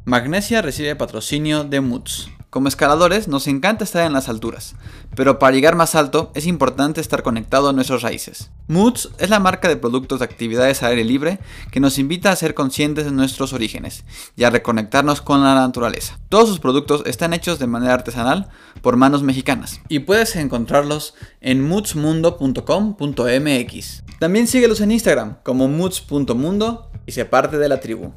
[0.08, 2.30] Magnesia recibe patrocinio de Moods.
[2.52, 4.76] Como escaladores nos encanta estar en las alturas,
[5.16, 8.52] pero para llegar más alto es importante estar conectado a nuestras raíces.
[8.68, 11.40] Moods es la marca de productos de actividades al aire libre
[11.72, 16.20] que nos invita a ser conscientes de nuestros orígenes y a reconectarnos con la naturaleza.
[16.30, 18.50] Todos sus productos están hechos de manera artesanal
[18.84, 24.04] por manos mexicanas y puedes encontrarlos en moodsmundo.com.mx.
[24.20, 28.14] También síguelos en Instagram como moods.mundo y se parte de la tribu.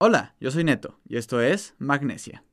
[0.00, 2.44] Hola, yo soy Neto y esto es Magnesia.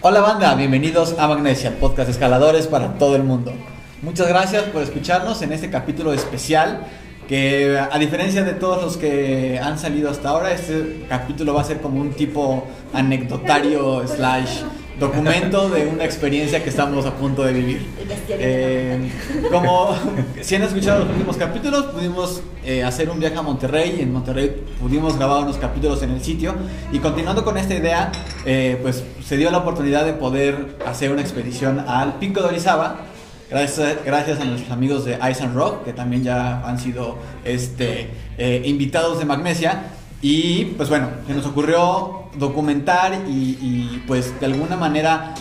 [0.00, 3.52] Hola banda, bienvenidos a Magnesia, podcast escaladores para todo el mundo.
[4.00, 6.86] Muchas gracias por escucharnos en este capítulo especial
[7.28, 11.64] que a diferencia de todos los que han salido hasta ahora, este capítulo va a
[11.64, 14.62] ser como un tipo anecdotario slash
[14.98, 17.86] documento de una experiencia que estamos a punto de vivir.
[18.30, 19.10] Eh,
[19.52, 19.94] como
[20.40, 24.12] si han escuchado los últimos capítulos, pudimos eh, hacer un viaje a Monterrey y en
[24.12, 26.54] Monterrey pudimos grabar unos capítulos en el sitio
[26.92, 28.10] y continuando con esta idea,
[28.46, 33.02] eh, pues se dio la oportunidad de poder hacer una expedición al Pico de Orizaba
[33.50, 38.10] Gracias, gracias a nuestros amigos de Ice and Rock, que también ya han sido este,
[38.36, 39.84] eh, invitados de Magnesia.
[40.20, 45.34] Y pues bueno, se nos ocurrió documentar y, pues de alguna manera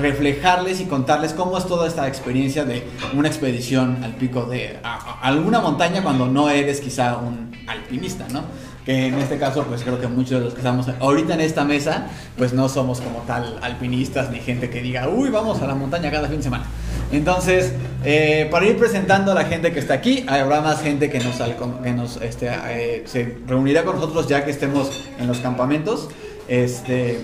[0.00, 4.78] reflejarles y contarles cómo es toda esta experiencia de una expedición al pico de
[5.22, 8.42] alguna montaña cuando no eres quizá un alpinista, ¿no?
[8.84, 11.64] que en este caso pues creo que muchos de los que estamos ahorita en esta
[11.64, 15.74] mesa pues no somos como tal alpinistas ni gente que diga uy vamos a la
[15.74, 16.66] montaña cada fin de semana
[17.12, 17.72] entonces
[18.04, 21.36] eh, para ir presentando a la gente que está aquí habrá más gente que nos,
[21.82, 26.08] que nos este, eh, se reunirá con nosotros ya que estemos en los campamentos.
[26.46, 27.18] Este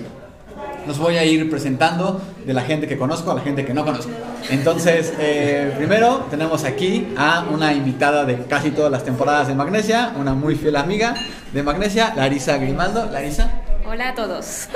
[0.87, 3.85] nos voy a ir presentando de la gente que conozco a la gente que no
[3.85, 4.13] conozco.
[4.51, 10.13] Entonces, eh, primero tenemos aquí a una invitada de casi todas las temporadas de Magnesia,
[10.19, 11.15] una muy fiel amiga
[11.53, 13.09] de Magnesia, Larisa Grimaldo.
[13.11, 13.51] Larisa.
[13.87, 14.69] Hola a todos.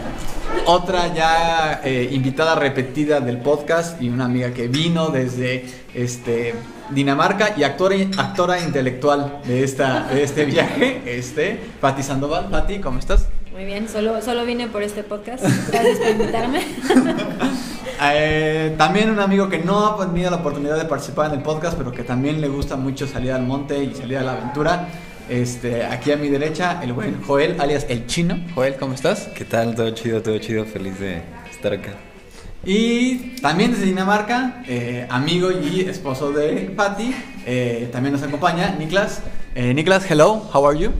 [0.66, 6.54] Otra ya eh, invitada repetida del podcast y una amiga que vino desde este,
[6.90, 12.48] Dinamarca y actora, actora intelectual de, esta, de este viaje, este, Pati Sandoval.
[12.48, 13.26] Pati, ¿cómo estás?
[13.56, 15.42] Muy bien, solo, solo vine por este podcast.
[15.72, 16.60] Gracias por invitarme.
[18.12, 21.78] Eh, también un amigo que no ha tenido la oportunidad de participar en el podcast,
[21.78, 24.88] pero que también le gusta mucho salir al monte y salir a la aventura.
[25.30, 28.38] Este, aquí a mi derecha, el buen Joel, alias el chino.
[28.54, 29.30] Joel, ¿cómo estás?
[29.34, 29.74] ¿Qué tal?
[29.74, 31.94] Todo chido, todo chido, feliz de estar acá.
[32.66, 37.14] Y también desde Dinamarca, eh, amigo y esposo de Patty,
[37.46, 39.22] eh, también nos acompaña Niklas.
[39.54, 40.92] Niklas, hello, how are you?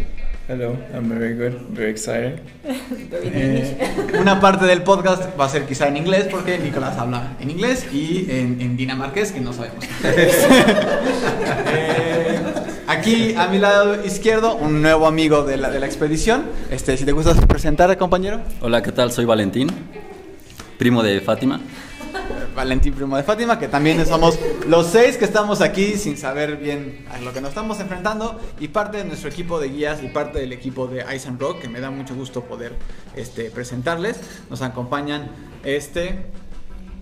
[0.48, 2.38] Hello, I'm very good, very excited.
[3.12, 3.76] Eh,
[4.20, 7.84] una parte del podcast va a ser quizá en inglés porque Nicolás habla en inglés
[7.92, 9.84] y en, en dinamarqués que no sabemos.
[11.72, 12.38] Eh,
[12.86, 16.44] aquí a mi lado izquierdo un nuevo amigo de la, de la expedición.
[16.70, 18.40] Este, si te gusta presentar, compañero.
[18.60, 19.10] Hola, ¿qué tal?
[19.10, 19.68] Soy Valentín,
[20.78, 21.60] primo de Fátima.
[22.56, 27.04] Valentín Primo de Fátima, que también somos los seis que estamos aquí sin saber bien
[27.12, 30.38] a lo que nos estamos enfrentando y parte de nuestro equipo de guías y parte
[30.40, 32.74] del equipo de Ice and Rock, que me da mucho gusto poder
[33.14, 34.18] este, presentarles.
[34.50, 35.28] Nos acompañan
[35.62, 36.26] este...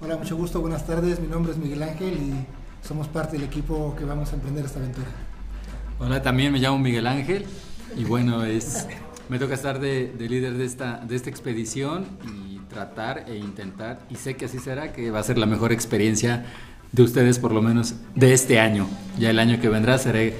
[0.02, 3.94] Hola, mucho gusto, buenas tardes, mi nombre es Miguel Ángel y somos parte del equipo
[3.96, 5.06] que vamos a emprender esta aventura.
[5.98, 7.46] Hola, también me llamo Miguel Ángel
[7.96, 8.86] y bueno, es,
[9.30, 12.44] me toca estar de, de líder de esta, de esta expedición y
[12.75, 16.44] tratar e intentar, y sé que así será, que va a ser la mejor experiencia
[16.93, 18.88] de ustedes por lo menos de este año.
[19.19, 20.35] Ya el año que vendrá seré,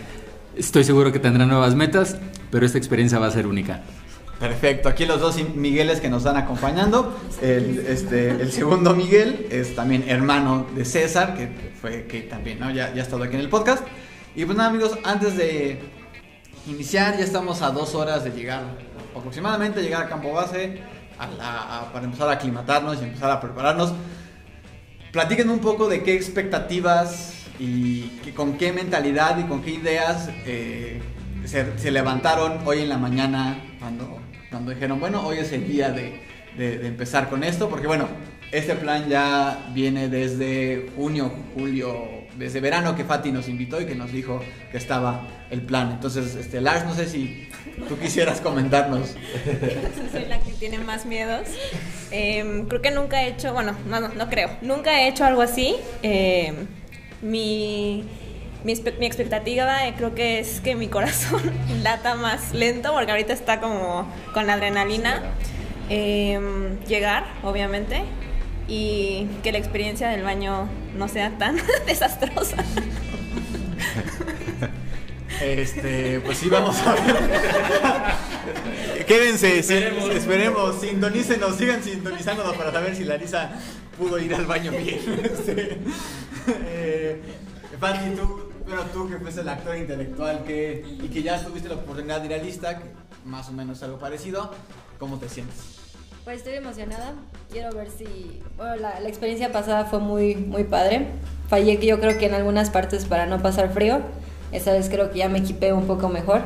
[0.57, 2.19] estoy seguro que tendrán nuevas metas,
[2.51, 3.83] pero esta experiencia va a ser única.
[4.39, 7.17] Perfecto, aquí los dos Migueles que nos están acompañando.
[7.41, 12.71] El, este, el segundo Miguel es también hermano de César, que fue que también ¿no?
[12.71, 13.87] ya, ya ha estado aquí en el podcast.
[14.35, 15.81] Y pues nada amigos, antes de
[16.67, 18.65] iniciar, ya estamos a dos horas de llegar,
[19.17, 20.81] aproximadamente llegar a campo base,
[21.19, 23.93] a a- para empezar a aclimatarnos y empezar a prepararnos.
[25.13, 30.29] Platíquenme un poco de qué expectativas y que- con qué mentalidad y con qué ideas
[30.45, 31.01] eh,
[31.45, 34.19] se, se levantaron hoy en la mañana cuando,
[34.51, 36.21] cuando dijeron, bueno, hoy es el día de,
[36.57, 38.09] de- de empezar con esto, porque bueno,
[38.51, 42.05] este plan ya viene desde junio, julio,
[42.37, 44.41] desde verano que Fati nos invitó y que nos dijo
[44.73, 45.93] que estaba el plan.
[45.93, 47.49] Entonces, este, Lars, no sé si
[47.89, 49.15] tú quisieras comentarnos.
[50.13, 51.49] Soy la que tiene más miedos.
[52.11, 55.43] Em, creo que nunca he hecho, bueno, no, no, no creo, nunca he hecho algo
[55.43, 55.77] así.
[56.03, 56.67] Em,
[57.23, 58.05] mi,
[58.65, 61.43] mi, mi expectativa eh, creo que es que mi corazón
[61.83, 65.23] lata más lento, porque ahorita está como con adrenalina.
[65.91, 68.05] Em, llegar, obviamente,
[68.69, 71.57] y que la experiencia del baño no sea tan
[71.87, 72.57] desastrosa.
[75.41, 77.17] Este, pues sí, vamos a ver.
[79.07, 79.75] Quédense, sí,
[80.13, 83.51] esperemos, sintonícenos, sigan sintonizándonos para saber si Larisa
[83.99, 85.01] pudo ir al baño bien.
[85.25, 85.79] Este,
[86.67, 87.21] eh,
[87.79, 91.77] Fati, tú, bueno, tú que fuiste el actor intelectual que, y que ya tuviste la
[91.77, 92.85] oportunidad de ir a lista, que
[93.25, 94.51] más o menos algo parecido,
[94.99, 95.75] ¿cómo te sientes?
[96.25, 97.13] Pues estoy emocionada.
[97.51, 98.41] Quiero ver si.
[98.57, 101.09] Bueno, la, la experiencia pasada fue muy, muy padre.
[101.49, 104.01] Fallé que yo creo que en algunas partes para no pasar frío.
[104.55, 106.41] Esta vez creo que ya me equipé un poco mejor.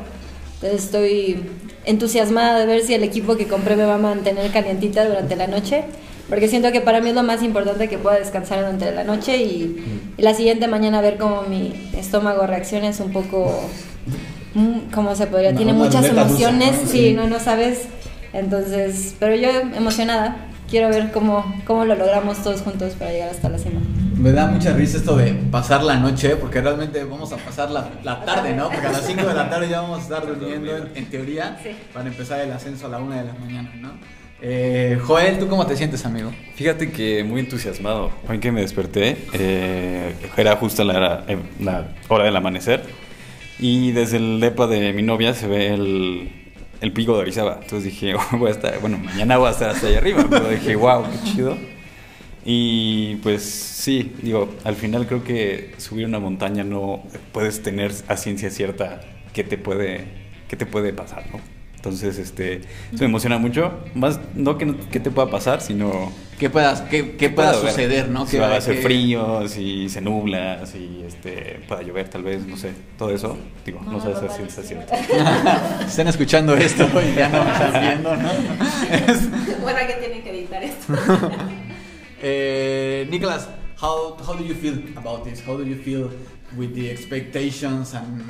[0.54, 1.38] Entonces estoy
[1.84, 5.46] entusiasmada de ver si el equipo que compré me va a mantener calientita durante la
[5.46, 5.84] noche.
[6.28, 9.38] Porque siento que para mí es lo más importante que pueda descansar durante la noche
[9.38, 13.50] y, y la siguiente mañana ver cómo mi estómago reacciona es un poco.
[14.54, 15.54] mm, ¿Cómo se podría?
[15.54, 16.82] Tiene una muchas ruleta rusa, emociones.
[16.82, 16.88] ¿no?
[16.90, 17.14] Sí, Sí.
[17.14, 17.82] no, no sabes.
[18.32, 20.36] Entonces, pero yo emocionada.
[20.68, 23.80] Quiero ver cómo, cómo lo logramos todos juntos para llegar hasta la cima.
[24.18, 27.88] Me da mucha risa esto de pasar la noche, porque realmente vamos a pasar la,
[28.02, 28.68] la tarde, ¿no?
[28.68, 31.56] Porque a las 5 de la tarde ya vamos a estar durmiendo, en, en teoría,
[31.62, 31.70] Sí.
[31.94, 33.90] para empezar el ascenso a la 1 de la mañana, ¿no?
[34.40, 36.32] Eh, Joel, ¿tú cómo te sientes, amigo?
[36.56, 38.10] Fíjate que muy entusiasmado.
[38.28, 42.82] Hoy que me desperté, eh, era justo la, hora- eh, la hora del amanecer.
[43.60, 46.30] Y desde el depa de mi novia se ve el,
[46.80, 47.58] el pico de Orizaba.
[47.62, 50.24] Entonces dije, voy a estar, bueno, mañana voy a estar hasta allá arriba.
[50.28, 51.56] Pero dije, wow, qué chido.
[52.50, 57.02] Y pues sí, digo, al final creo que subir una montaña no
[57.32, 59.02] puedes tener a ciencia cierta
[59.34, 60.06] qué te puede,
[60.48, 61.40] qué te puede pasar, ¿no?
[61.76, 63.72] Entonces, este, eso me emociona mucho.
[63.94, 67.70] Más no que, no- que te pueda pasar, sino ¿Qué, puedas, qué, qué pueda pueda
[67.70, 68.24] suceder, no?
[68.24, 72.22] Si Que va a hacer que- frío, si se nubla, si este, pueda llover tal
[72.22, 72.70] vez, no sé.
[72.96, 73.36] Todo eso,
[73.66, 74.94] digo, no, No, sé no, si es cierto.
[75.86, 78.30] Están escuchando esto y ya no me están viendo, ¿no?
[79.12, 80.94] Es- bueno, que tienen que editar esto.
[82.20, 85.40] Eh, Nicholas, how how do you feel about this?
[85.40, 86.10] How do you feel
[86.56, 88.24] with the expectations and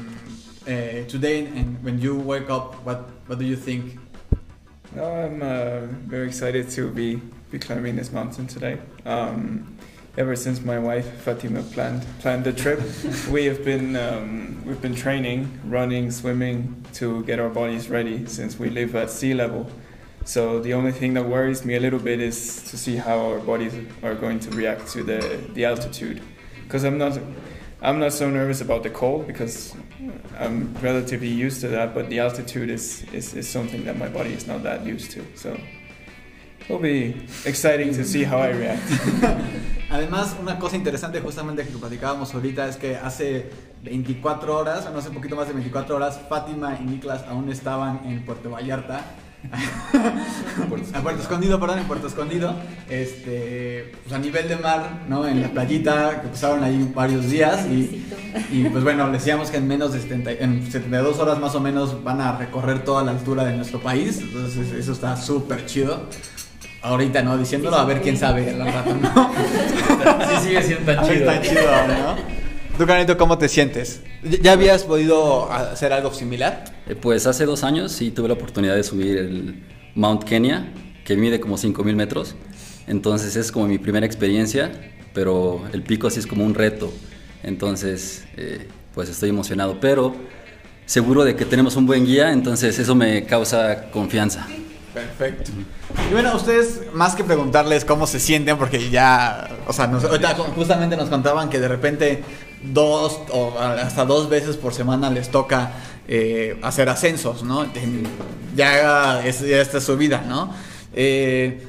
[0.67, 3.99] uh, today and when you wake up, what what do you think?
[4.95, 7.17] No, I'm uh, very excited to be,
[7.51, 8.79] be climbing this mountain today.
[9.07, 9.79] Um,
[10.19, 12.83] ever since my wife Fatima planned planned the trip,
[13.31, 18.59] we have been um, we've been training, running, swimming to get our bodies ready since
[18.59, 19.67] we live at sea level.
[20.29, 23.39] So the only thing that worries me a little bit is to see how our
[23.39, 25.21] bodies are going to react to the,
[25.55, 26.21] the altitude,
[26.65, 27.19] because I'm not
[27.81, 29.75] I'm not so nervous about the cold because
[30.39, 34.35] I'm relatively used to that, but the altitude is, is, is something that my body
[34.35, 35.25] is not that used to.
[35.35, 35.59] So
[36.61, 38.83] it'll be exciting to see how I react.
[39.91, 43.49] Además, una cosa interesante justamente que platicábamos ahorita es que hace
[43.83, 47.51] 24 horas, o no sé, un poquito más de 24 horas, Fátima y Niklas aún
[47.51, 49.07] estaban en Puerto Vallarta.
[50.95, 52.55] A Puerto Escondido, perdón, en Puerto Escondido.
[52.89, 55.27] Este, pues a nivel de mar, ¿no?
[55.27, 57.67] En la playita, que pasaron ahí varios días.
[57.67, 58.05] Y,
[58.51, 62.03] y, pues bueno, decíamos que en menos de 70, en 72 horas más o menos
[62.03, 64.19] van a recorrer toda la altura de nuestro país.
[64.21, 66.03] Entonces, eso está súper chido.
[66.83, 67.37] Ahorita, ¿no?
[67.37, 69.33] Diciéndolo, a ver quién sabe al rato, ¿no?
[70.29, 71.31] Sí, sigue siendo tan chido.
[71.31, 72.48] Está chido, ¿no?
[72.79, 74.03] Tú, Canito, ¿cómo te sientes?
[74.23, 76.65] ¿Ya- ¿Ya habías podido hacer algo similar?
[76.87, 79.65] Eh, Pues hace dos años sí tuve la oportunidad de subir el
[79.97, 80.73] Mount Kenya,
[81.05, 82.37] que mide como 5000 metros.
[82.87, 84.71] Entonces es como mi primera experiencia,
[85.13, 86.93] pero el pico así es como un reto.
[87.43, 90.15] Entonces, eh, pues estoy emocionado, pero
[90.87, 94.47] seguro de que tenemos un buen guía, entonces eso me causa confianza.
[94.95, 95.51] Perfecto.
[96.09, 100.35] Y bueno, ustedes, más que preguntarles cómo se sienten, porque ya, o sea, nos- ahorita
[100.55, 102.23] justamente nos contaban que de repente
[102.63, 105.73] dos o hasta dos veces por semana les toca
[106.09, 107.67] eh, hacer ascensos, ¿no?
[108.57, 110.53] Ya, es, ya esta es su vida, ¿no?
[110.95, 111.67] Eh,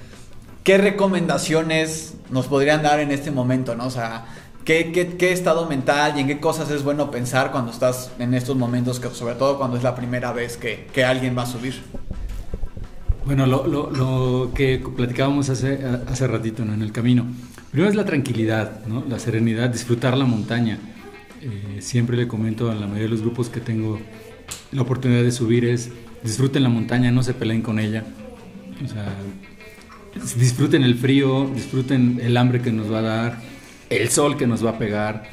[0.64, 3.86] ¿Qué recomendaciones nos podrían dar en este momento, ¿no?
[3.88, 4.26] O sea,
[4.66, 8.34] ¿qué, qué, qué estado mental y en qué cosas es bueno pensar cuando estás en
[8.34, 11.48] estos momentos, que, sobre todo cuando es la primera vez que, que alguien va a
[11.48, 11.82] subir?
[13.26, 16.74] Bueno, lo, lo- lo que platicábamos hace, hace ratito ¿no?
[16.74, 17.26] en el camino.
[17.72, 20.80] Primero es la tranquilidad, la serenidad, disfrutar la montaña.
[21.42, 24.00] Eh, siempre le comento a la mayoría de los grupos que tengo
[24.72, 25.92] la oportunidad de subir es
[26.24, 28.04] disfruten la montaña, no se peleen con ella.
[28.82, 33.42] O disfruten el frío, disfruten el hambre que nos va a dar,
[33.90, 35.24] el sol que nos va a pegar.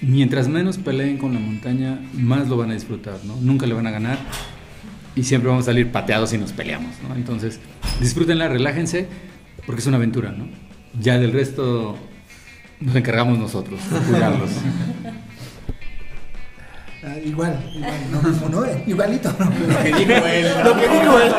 [0.00, 3.18] Mientras menos peleen con la montaña, más lo van a disfrutar.
[3.24, 4.18] Nunca le van a ganar
[5.14, 7.14] y siempre vamos a salir pateados si nos peleamos, ¿no?
[7.14, 7.60] Entonces,
[8.00, 9.06] disfrútenla, relájense,
[9.66, 10.34] porque es una aventura.
[11.00, 11.96] Ya del resto
[12.80, 14.50] nos encargamos nosotros, de cuidarlos.
[17.04, 19.34] Ah, igual, igual, no, no, no, igualito.
[19.36, 19.46] ¿no?
[19.46, 20.46] Lo que dijo él.
[20.64, 21.32] Lo que dijo él.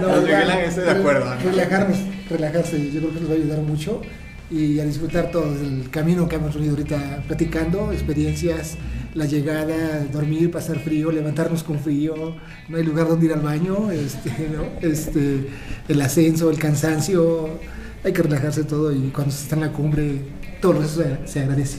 [0.00, 1.32] No, estoy de acuerdo.
[1.44, 1.98] Relajarnos,
[2.28, 4.02] relajarse, yo creo que nos va a ayudar mucho
[4.50, 8.76] y a disfrutar todo el camino que hemos venido ahorita platicando, experiencias,
[9.14, 12.36] la llegada, dormir, pasar frío, levantarnos con frío,
[12.68, 14.86] no hay lugar donde ir al baño, este, ¿no?
[14.86, 15.46] este,
[15.88, 17.58] el ascenso, el cansancio,
[18.04, 20.20] hay que relajarse todo y cuando se está en la cumbre,
[20.60, 21.78] todo eso se, se agradece.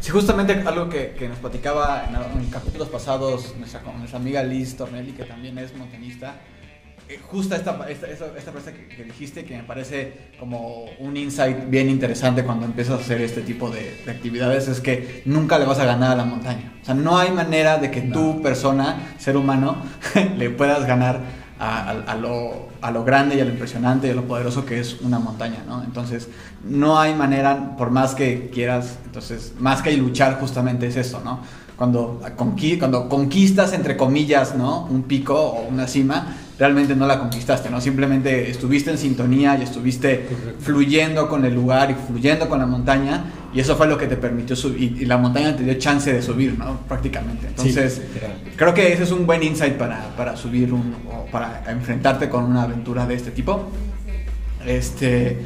[0.00, 4.76] Sí, justamente algo que, que nos platicaba en, en capítulos pasados nuestra, nuestra amiga Liz
[4.76, 6.40] Tornelli, que también es montañista,
[7.08, 11.16] eh, justa esta, esta, esta, esta frase que, que dijiste que me parece como un
[11.16, 15.56] insight bien interesante cuando empiezas a hacer este tipo de, de actividades, es que nunca
[15.60, 16.72] le vas a ganar a la montaña.
[16.82, 19.84] O sea, no hay manera de que tú, persona, ser humano,
[20.36, 24.24] le puedas ganar a, lo, a lo grande y a lo impresionante y a lo
[24.24, 25.84] poderoso que es una montaña, ¿no?
[25.84, 26.28] Entonces,
[26.64, 31.40] no hay manera, por más que quieras, entonces, más que luchar justamente es eso, ¿no?
[31.76, 32.20] Cuando,
[32.78, 34.86] cuando conquistas, entre comillas, ¿no?
[34.86, 37.80] Un pico o una cima, realmente no la conquistaste, ¿no?
[37.80, 40.26] Simplemente estuviste en sintonía y estuviste
[40.60, 44.16] fluyendo con el lugar y fluyendo con la montaña y eso fue lo que te
[44.16, 46.80] permitió subir y, la montaña te dio chance de subir, ¿no?
[46.88, 47.48] Prácticamente.
[47.48, 48.02] Entonces,
[48.56, 52.44] creo que ese es un buen insight para, para subir un, o para enfrentarte con
[52.44, 53.70] una aventura de este tipo.
[54.66, 55.38] Este,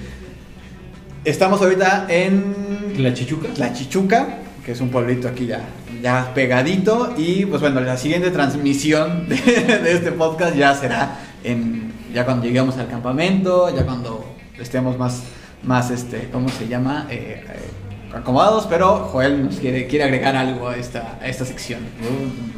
[1.24, 2.54] estamos ahorita en
[2.98, 3.48] ¿La chichuca?
[3.58, 4.26] La Chichuca,
[4.66, 5.60] que es un pueblito aquí ya,
[6.02, 7.14] ya pegadito.
[7.16, 12.46] Y pues bueno, la siguiente transmisión de, de este podcast ya será en, ya cuando
[12.46, 14.24] lleguemos al campamento, ya cuando
[14.58, 15.22] estemos más,
[15.62, 17.06] más este, ¿cómo se llama?
[17.10, 21.80] Eh, eh, acomodados, pero Joel nos quiere, quiere agregar algo a esta, a esta sección.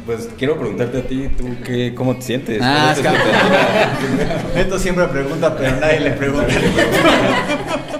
[0.07, 2.59] Pues quiero preguntarte a ti, ¿tú qué, cómo te sientes?
[2.59, 6.47] Ah, ¿Cuál es que Neto siempre pregunta, pero nadie le pregunta.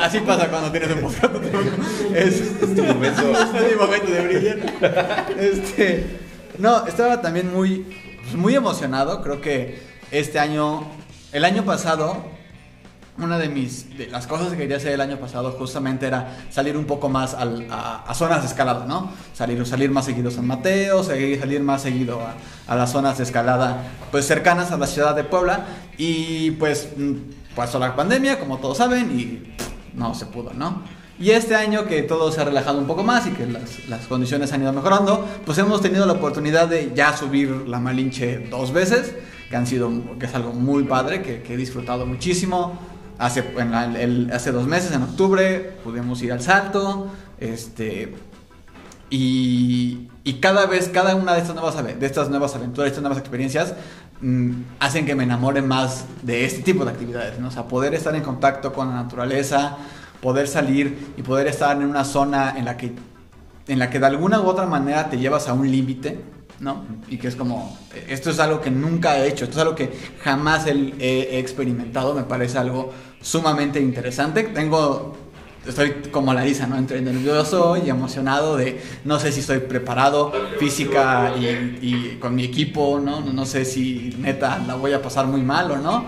[0.00, 1.04] Así pasa cuando tienes un.
[2.14, 3.32] Es, es tu momento.
[3.32, 4.58] Es mi momento de brillar.
[5.38, 6.18] Este,
[6.58, 7.84] no, estaba también muy,
[8.22, 9.22] pues, muy emocionado.
[9.22, 9.78] Creo que
[10.10, 10.86] este año,
[11.32, 12.24] el año pasado,
[13.18, 16.76] una de mis de las cosas que quería hacer el año pasado justamente era salir
[16.78, 19.10] un poco más al- a, a zonas de escalada, ¿no?
[19.34, 22.34] Salir, salir más seguido a San Mateo, seguir, salir más seguido a,
[22.66, 25.66] a las zonas de escalada pues cercanas a la ciudad de Puebla
[25.98, 27.12] y pues mm,
[27.54, 29.52] pasó la pandemia, como todos saben, y
[29.94, 30.80] no se pudo, ¿no?
[31.20, 34.06] Y este año que todo se ha relajado un poco más y que las, las
[34.06, 38.72] condiciones han ido mejorando, pues hemos tenido la oportunidad de ya subir la Malinche dos
[38.72, 39.14] veces,
[39.50, 42.78] que han sido, que es algo muy padre, que, que he disfrutado muchísimo.
[43.22, 43.44] Hace,
[44.32, 47.06] hace dos meses, en octubre, pudimos ir al salto,
[47.38, 48.12] este,
[49.10, 50.08] y,
[50.40, 53.74] cada vez, cada una de estas nuevas, de estas nuevas aventuras, estas nuevas experiencias,
[54.22, 54.50] mm,
[54.80, 57.46] hacen que me enamore más de este tipo de actividades, ¿no?
[57.46, 59.76] O sea, poder estar en contacto con la naturaleza,
[60.20, 62.92] poder salir y poder estar en una zona en la que,
[63.68, 66.20] en la que de alguna u otra manera te llevas a un límite,
[66.62, 66.84] ¿no?
[67.08, 67.76] Y que es como,
[68.08, 69.92] esto es algo que nunca he hecho, esto es algo que
[70.22, 74.44] jamás he, experimentado, me parece algo sumamente interesante.
[74.44, 75.16] Tengo
[75.66, 76.76] estoy como la Lisa, ¿no?
[76.76, 81.46] Entre nervioso y emocionado de no sé si estoy preparado física y,
[81.82, 83.20] y con mi equipo, ¿no?
[83.20, 83.44] ¿no?
[83.44, 86.04] Sé si neta la voy a pasar muy mal o no,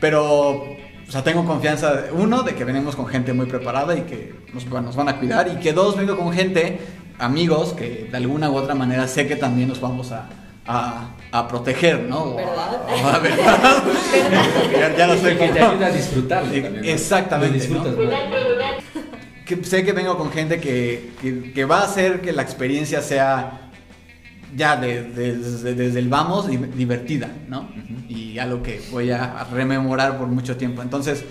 [0.00, 4.34] pero, o sea, tengo confianza, uno, de que venimos con gente muy preparada y que
[4.54, 6.78] nos, nos van a cuidar, y que dos, vengo con gente,
[7.18, 10.28] amigos, que de alguna u otra manera sé que también nos vamos a...
[10.66, 12.20] a- a proteger, ¿no?
[12.22, 12.80] O a- ¿Verdad?
[12.88, 13.82] o a- ¿verdad?
[14.72, 15.90] ya, ya lo sé que te ayuda a
[16.70, 16.80] ¿no?
[16.84, 18.04] exactamente, disfrutas, ¿no?
[18.04, 18.10] ¿no?
[19.44, 23.02] que sé que vengo con gente que, que- que va a hacer que la experiencia
[23.02, 23.70] sea
[24.56, 27.68] ya de- de- desde, desde el vamos di- divertida, ¿no?
[28.08, 30.80] Y algo que voy a rememorar por mucho tiempo.
[30.80, 31.24] Entonces,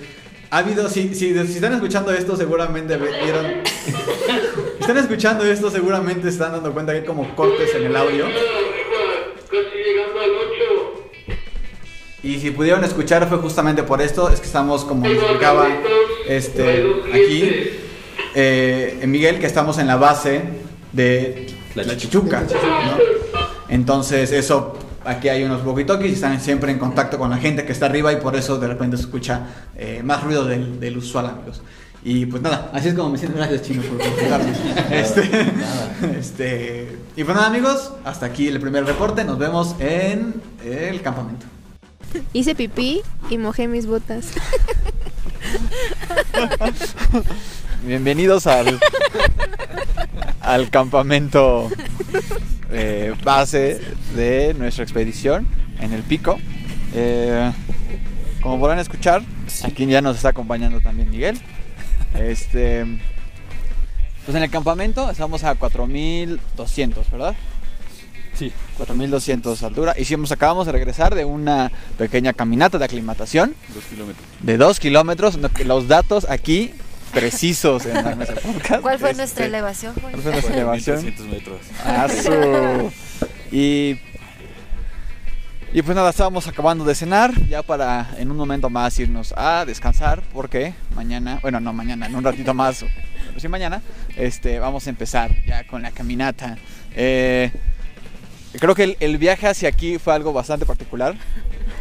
[0.52, 3.46] ha habido, si, si, si están escuchando esto, seguramente vieron...
[4.88, 8.24] están escuchando esto, seguramente se están dando cuenta que hay como cortes en el audio.
[8.24, 11.36] Casi llegando al 8.
[12.24, 15.68] Y si pudieron escuchar fue justamente por esto, es que estamos como les explicaba
[16.26, 17.70] este, aquí
[18.34, 20.44] eh, Miguel, que estamos en la base
[20.94, 22.44] de la, La Chichuca.
[22.44, 22.98] ¿no?
[23.68, 27.74] Entonces eso, aquí hay unos walkie-talkies y están siempre en contacto con la gente que
[27.74, 31.26] está arriba y por eso de repente se escucha eh, más ruido del, del usual,
[31.26, 31.62] amigos.
[32.04, 33.38] Y pues nada, así es como me siento.
[33.38, 34.52] Gracias, Chino, por contarme.
[34.92, 35.30] este,
[36.18, 39.24] este, y pues nada, amigos, hasta aquí el primer reporte.
[39.24, 41.46] Nos vemos en el campamento.
[42.34, 44.32] Hice pipí y mojé mis botas.
[47.84, 48.80] Bienvenidos al,
[50.42, 51.70] al campamento
[52.72, 53.82] eh, base
[54.16, 55.48] de nuestra expedición
[55.80, 56.40] en el pico.
[56.94, 57.52] Eh,
[58.42, 59.22] como podrán escuchar,
[59.64, 61.40] aquí ya nos está acompañando también Miguel.
[62.20, 62.86] Este,
[64.26, 67.36] pues en el campamento estamos a 4200, ¿verdad?
[68.34, 68.52] Sí.
[68.78, 69.96] 4200 altura.
[69.98, 74.26] Hicimos, acabamos de regresar de una pequeña caminata de aclimatación Dos kilómetros.
[74.42, 75.40] de 2 kilómetros.
[75.66, 76.74] Los datos aquí
[77.14, 78.82] precisos en la mesa podcast.
[78.82, 80.12] ¿Cuál fue Este, nuestra elevación, Juan?
[80.12, 81.04] ¿Cuál fue nuestra elevación?
[81.04, 81.60] 1300 metros.
[81.84, 82.92] Ah, su-
[83.52, 83.96] Y,
[85.74, 89.66] y pues nada, estábamos acabando de cenar ya para en un momento más irnos a
[89.66, 92.86] descansar porque mañana, bueno, no mañana, en un ratito más,
[93.28, 93.82] pero sí mañana,
[94.16, 96.58] este, vamos a empezar ya con la caminata.
[96.96, 97.52] Eh,
[98.60, 101.16] creo que el, el viaje hacia aquí fue algo bastante particular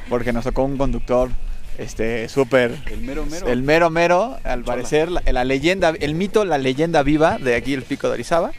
[0.09, 1.31] porque nos tocó un conductor
[1.79, 3.47] este súper El mero mero.
[3.49, 7.75] el mero mero, al parecer, la, la leyenda, el mito, la leyenda viva de aquí
[7.75, 8.51] el pico de Orizaba.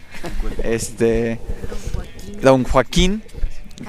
[0.64, 1.40] Este,
[2.42, 3.24] don Joaquín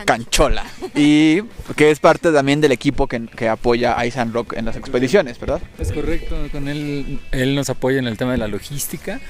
[0.04, 0.64] Canchola.
[0.95, 1.42] Y
[1.76, 5.38] que es parte también del equipo que, que apoya a Isan Rock en las expediciones,
[5.40, 5.61] ¿verdad?
[5.78, 9.21] Es correcto, con él, él nos apoya en el tema de la logística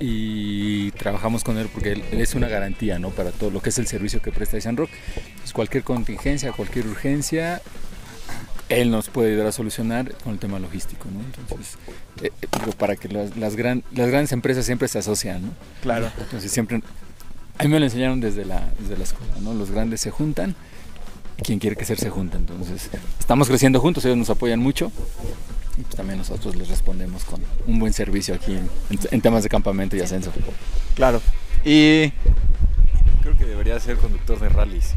[0.00, 3.10] y trabajamos con él porque él, él es una garantía ¿no?
[3.10, 4.90] para todo lo que es el servicio que presta Isan Rock.
[5.38, 7.60] Pues cualquier contingencia, cualquier urgencia,
[8.68, 11.08] él nos puede ayudar a solucionar con el tema logístico.
[11.12, 11.20] ¿no?
[11.20, 11.76] Entonces,
[12.22, 15.42] eh, eh, digo, para que las, las, gran- las grandes empresas siempre se asocian.
[15.42, 15.48] ¿no?
[15.82, 16.10] Claro.
[16.18, 16.80] Entonces siempre,
[17.58, 19.52] a mí me lo enseñaron desde la, desde la escuela, ¿no?
[19.54, 20.54] Los grandes se juntan,
[21.42, 22.36] quien quiere crecer se junta.
[22.38, 24.90] Entonces, estamos creciendo juntos, ellos nos apoyan mucho
[25.76, 29.42] y pues también nosotros les respondemos con un buen servicio aquí en, en- en temas
[29.42, 30.32] de campamento y ascenso.
[30.94, 31.20] Claro.
[31.64, 32.12] Y
[33.22, 34.94] Creo que debería ser conductor de rallies.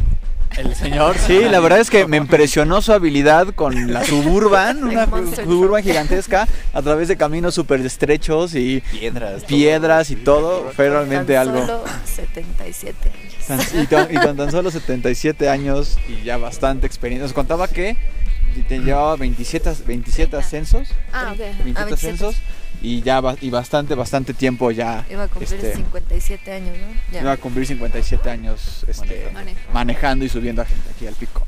[0.58, 5.06] El señor, sí, la verdad es que me impresionó su habilidad con la suburban, una
[5.36, 9.44] suburban gigantesca a través de caminos súper estrechos y Piedras.
[9.46, 10.72] piedras y todo.
[10.76, 11.66] Fue realmente Tan algo.
[11.66, 13.48] Solo 77 años.
[13.48, 17.24] Tan- y, tan- y con tan solo 77 años y ya bastante experiencia.
[17.26, 17.96] Nos contaba que
[18.68, 21.38] te llevaba 27, 27 ascensos, Ah, ok.
[21.40, 21.94] 27 Ah, 27.
[21.94, 22.36] ascensos
[22.82, 25.06] y ya y bastante, bastante tiempo ya.
[25.10, 27.14] Iba a cumplir este, 57 años, ¿no?
[27.14, 27.22] Ya.
[27.22, 29.60] iba a cumplir 57 años este, Manejo.
[29.74, 31.46] manejando y subiendo a gente aquí al pico.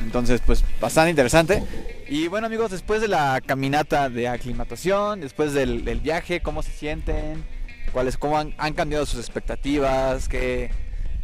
[0.00, 1.62] Entonces, pues bastante interesante.
[2.08, 6.72] Y bueno, amigos, después de la caminata de aclimatación, después del, del viaje, ¿cómo se
[6.72, 7.44] sienten?
[7.92, 10.28] ¿Cuáles, ¿Cómo han, han cambiado sus expectativas?
[10.28, 10.70] ¿Qué,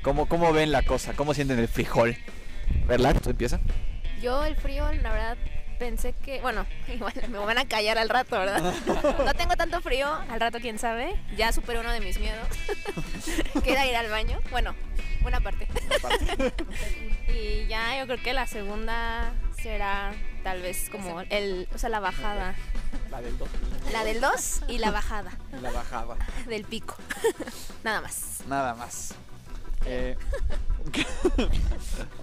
[0.03, 1.15] cómo, ¿Cómo ven la cosa?
[1.15, 2.17] ¿Cómo sienten el frijol?
[2.87, 3.17] ¿Verdad?
[3.23, 3.59] ¿Tú empieza?
[4.23, 5.39] Yo el frío, la verdad,
[5.79, 8.75] pensé que, bueno, igual me van a callar al rato, ¿verdad?
[9.25, 11.15] No tengo tanto frío, al rato quién sabe.
[11.37, 12.47] Ya superé uno de mis miedos,
[13.65, 14.39] que era ir al baño.
[14.51, 14.75] Bueno,
[15.25, 15.69] una parte.
[17.29, 20.13] y ya yo creo que la segunda será
[20.45, 22.55] tal vez como el, o sea, la bajada.
[23.11, 23.49] La del 2.
[23.93, 26.17] La del 2 y la bajada La bajada.
[26.47, 26.97] del pico.
[27.83, 28.41] Nada más.
[28.47, 29.15] Nada más.
[29.87, 30.17] Eh,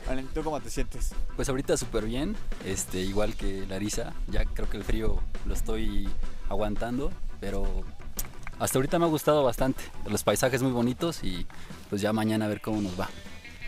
[0.07, 1.13] Valen, ¿tú cómo te sientes?
[1.35, 6.09] Pues ahorita súper bien, este, igual que Larisa, ya creo que el frío lo estoy
[6.49, 7.83] aguantando, pero
[8.59, 11.45] hasta ahorita me ha gustado bastante, los paisajes muy bonitos y
[11.89, 13.09] pues ya mañana a ver cómo nos va.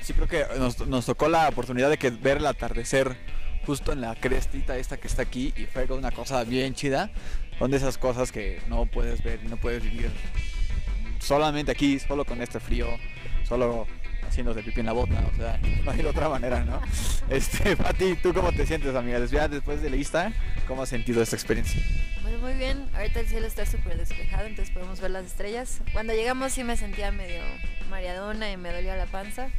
[0.01, 3.17] Sí, creo que nos, nos tocó la oportunidad de que ver el atardecer
[3.65, 7.11] justo en la crestita esta que está aquí y fue una cosa bien chida.
[7.59, 10.11] Son de esas cosas que no puedes ver no puedes vivir
[11.19, 12.87] solamente aquí, solo con este frío,
[13.47, 13.87] solo
[14.27, 16.81] haciéndose pipí en la bota, o sea, no hay otra manera, ¿no?
[17.29, 19.23] Este, Pati, ¿tú cómo te sientes, amiga?
[19.25, 20.31] Ya después de la lista,
[20.67, 21.81] ¿cómo has sentido esta experiencia?
[22.21, 25.81] Pues muy bien, ahorita el cielo está súper despejado, entonces podemos ver las estrellas.
[25.91, 27.41] Cuando llegamos sí me sentía medio
[27.89, 29.49] mareadona y me dolía la panza.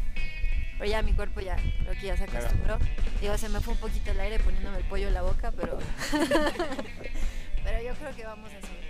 [0.78, 2.78] Pero ya mi cuerpo ya, creo que ya se acostumbró.
[3.20, 5.78] Digo, se me fue un poquito el aire poniéndome el pollo en la boca, pero...
[7.64, 8.87] pero yo creo que vamos a sobrevivir.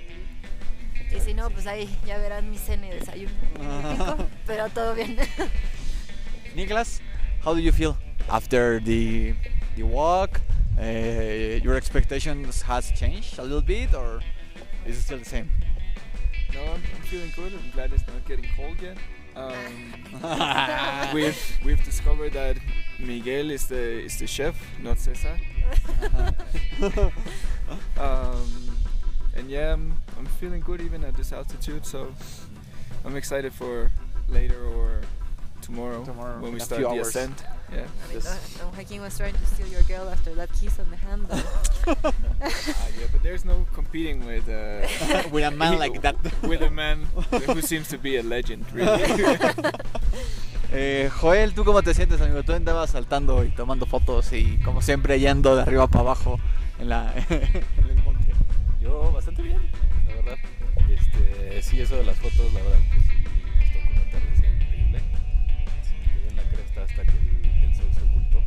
[1.15, 3.33] Y si no, pues ahí ya verán mi cena y desayuno.
[3.55, 5.17] Pico, pero todo bien.
[6.55, 7.01] Niklas,
[7.45, 7.97] how do you feel
[8.29, 9.35] after the
[9.77, 10.41] the walk?
[10.79, 14.21] Uh, your expectations has changed a little bit, or
[14.87, 15.51] is it still the same?
[16.55, 17.53] No, I'm, I'm feeling good.
[17.53, 18.97] I'm glad it's not getting cold yet.
[19.37, 22.57] Um, we've we've discovered that
[22.99, 25.39] Miguel is the is the chef, not Cesar.
[27.99, 28.68] um,
[29.39, 31.87] and yeah, I'm, I'm feeling good even at this altitude.
[31.87, 32.13] So
[33.05, 33.91] I'm excited for
[34.29, 35.01] later or
[35.63, 37.09] tomorrow, Tomorrow, when we start few the hours.
[37.09, 37.43] ascent.
[37.73, 37.81] Yeah.
[38.09, 38.31] I mean, no,
[38.65, 41.27] no, Joaquin was trying to steal your girl after that kiss on the hand.
[42.41, 44.87] Ah, yeah, but there's no competing with uh,
[45.33, 46.17] With a man like that.
[46.43, 47.07] with a man
[47.47, 49.03] who seems to be a legend, really.
[50.71, 52.43] Eh, Joel, ¿tú cómo te sientes, amigo?
[52.43, 56.39] Tú andabas saltando y tomando fotos y como siempre yendo de arriba para abajo
[56.79, 57.43] en, la, en
[57.91, 58.03] el.
[58.81, 59.61] Yo bastante bien,
[60.07, 60.39] la verdad.
[60.89, 63.25] Este, sí, eso de las fotos, la verdad que sí,
[63.59, 65.01] nos tocó un atardecer increíble.
[65.83, 68.45] Sí, me quedé en la cresta hasta que el, el sol se ocultó.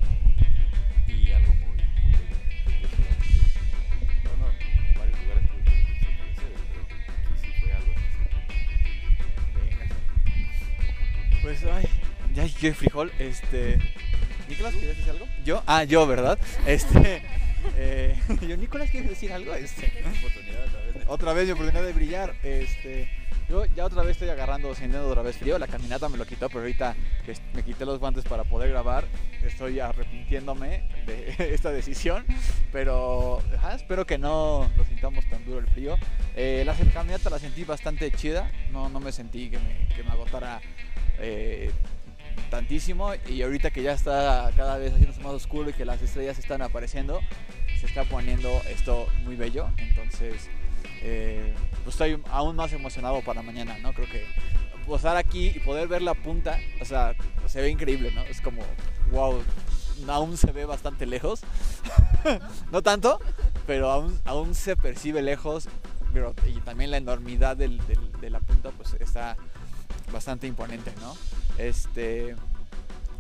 [1.08, 2.38] Y algo muy, muy bello.
[4.24, 5.70] No, no, en varios lugares tuve que
[6.08, 8.42] atardeceres, pero aquí sí fue algo especial.
[11.42, 11.86] Pues, ay,
[12.34, 13.12] ya qué frijol.
[13.20, 13.80] Este.
[14.48, 15.28] Nicolás, ¿quieres decir algo?
[15.46, 15.62] ¿Yo?
[15.68, 16.40] Ah, yo, ¿verdad?
[16.66, 17.22] Este.
[17.76, 18.16] Eh,
[18.48, 19.54] yo, Nicolás, ¿quieres decir algo?
[19.54, 19.92] Este.
[21.08, 21.46] Otra vez.
[21.46, 22.36] Mi oportunidad de brillar.
[22.44, 23.10] Este.
[23.50, 25.60] Yo ya otra vez estoy agarrando, sintiendo otra vez frío.
[25.60, 26.96] La caminata me lo quitó, pero ahorita
[27.26, 29.04] que me quité los guantes para poder grabar,
[29.44, 32.26] estoy arrepintiéndome de esta decisión.
[32.72, 33.42] Pero
[33.76, 35.98] espero que no lo sintamos tan duro el frío.
[36.36, 38.50] Eh, la caminata la sentí bastante chida.
[38.72, 40.62] No, no me sentí que me, que me agotara
[41.20, 41.72] eh,
[42.50, 43.12] tantísimo.
[43.28, 46.62] Y ahorita que ya está cada vez haciéndose más oscuro y que las estrellas están
[46.62, 47.20] apareciendo,
[47.80, 49.68] se está poniendo esto muy bello.
[49.78, 50.50] Entonces,
[51.02, 53.94] eh, pues estoy aún más emocionado para mañana, ¿no?
[53.94, 54.26] Creo que
[54.86, 57.16] posar aquí y poder ver la punta, o sea,
[57.48, 58.22] se ve increíble, ¿no?
[58.24, 58.62] Es como,
[59.12, 59.42] wow,
[60.08, 61.42] aún se ve bastante lejos.
[62.72, 63.20] no tanto,
[63.68, 65.68] pero aún, aún se percibe lejos.
[66.46, 67.80] Y también la enormidad del-
[68.20, 69.38] de la punta, pues está
[70.12, 71.16] bastante imponente, ¿no?
[71.58, 72.36] Este.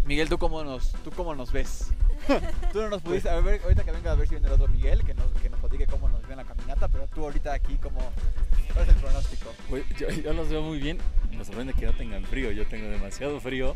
[0.05, 1.91] Miguel, ¿tú cómo nos, tú cómo nos ves?
[2.73, 4.67] tú no nos pudiste, a ver, ahorita que venga a ver si viene el otro
[4.67, 7.53] Miguel, que nos, que nos platique cómo nos ve en la caminata, pero tú ahorita
[7.53, 7.99] aquí, como,
[8.73, 9.53] ¿cuál es el pronóstico?
[9.69, 10.97] Pues yo, yo los veo muy bien.
[11.37, 12.51] Me sorprende que no tengan frío.
[12.51, 13.75] Yo tengo demasiado frío.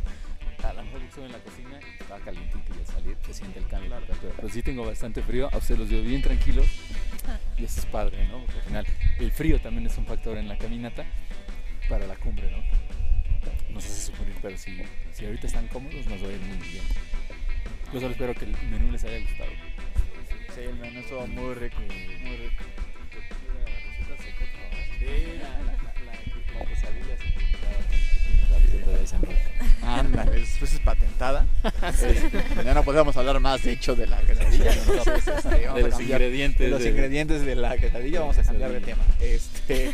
[0.63, 3.59] A lo mejor estuve en la cocina y estaba calientito y al salir se siente
[3.59, 4.33] el cambio temperatura.
[4.35, 5.49] Pero sí tengo bastante frío.
[5.51, 6.65] A ustedes los veo bien tranquilos.
[7.57, 8.39] Y eso es padre, ¿no?
[8.39, 8.87] Porque al final
[9.19, 11.05] el frío también es un factor en la caminata
[11.89, 12.84] para la cumbre, ¿no?
[13.75, 14.81] Nos hace sufrir, pero si,
[15.13, 16.83] si ahorita están cómodos, nos va a ir muy bien.
[17.93, 19.49] Yo solo espero que el menú les haya gustado.
[20.55, 22.63] Sí, el menú estuvo muy rico, muy rico.
[25.01, 27.15] La, la, la, la, la quesadilla
[28.63, 29.37] receta Eisenberg.
[29.83, 31.45] Ándale, eso es patentada.
[31.83, 34.71] Este, ya no podemos hablar más, de hecho, de la quesadilla.
[34.71, 34.91] Este,
[35.51, 38.81] De los cambiar- ingredientes De los de- ingredientes de la quesadilla, vamos a cambiar de
[38.81, 39.03] tema.
[39.19, 39.93] Este,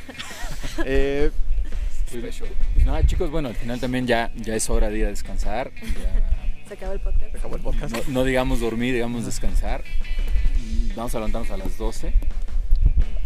[0.85, 1.31] eh,
[2.19, 2.41] Pues,
[2.73, 5.71] pues nada, chicos, bueno, al final también ya, ya es hora de ir a descansar.
[5.81, 7.31] Ya, Se acabó el podcast.
[7.31, 7.95] se acabó el podcast.
[7.95, 9.83] no, no digamos dormir, digamos descansar.
[10.95, 12.13] Vamos a levantarnos a las 12.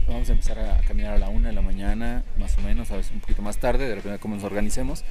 [0.07, 2.97] Vamos a empezar a caminar a la 1 de la mañana, más o menos, a
[2.97, 5.03] veces un poquito más tarde, de repente cómo nos organicemos.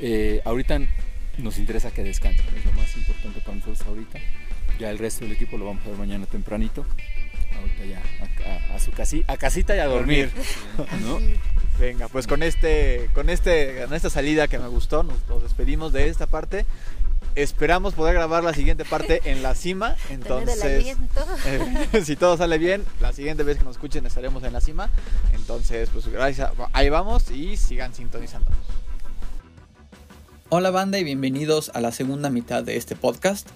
[0.00, 0.80] Eh, ahorita
[1.38, 4.20] nos interesa que descansen, es lo más importante para nosotros ahorita.
[4.78, 6.86] Ya el resto del equipo lo vamos a ver mañana tempranito.
[7.58, 8.02] Ahorita ya
[8.48, 10.30] a, a- a su casi, a casita y a dormir.
[11.02, 11.18] ¿no?
[11.78, 15.92] Venga, pues con este, con este, con esta salida que me gustó, nos, nos despedimos
[15.92, 16.64] de esta parte.
[17.34, 19.96] Esperamos poder grabar la siguiente parte en la cima.
[20.10, 20.96] Entonces,
[21.46, 24.90] eh, si todo sale bien, la siguiente vez que nos escuchen estaremos en la cima.
[25.32, 26.50] Entonces, pues gracias.
[26.72, 28.58] Ahí vamos y sigan sintonizándonos.
[30.50, 33.48] Hola banda y bienvenidos a la segunda mitad de este podcast.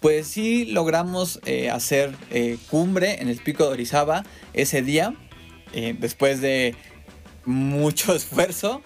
[0.00, 5.14] Pues sí logramos eh, hacer eh, cumbre en el pico de Orizaba ese día,
[5.72, 6.76] eh, después de
[7.44, 8.82] mucho esfuerzo,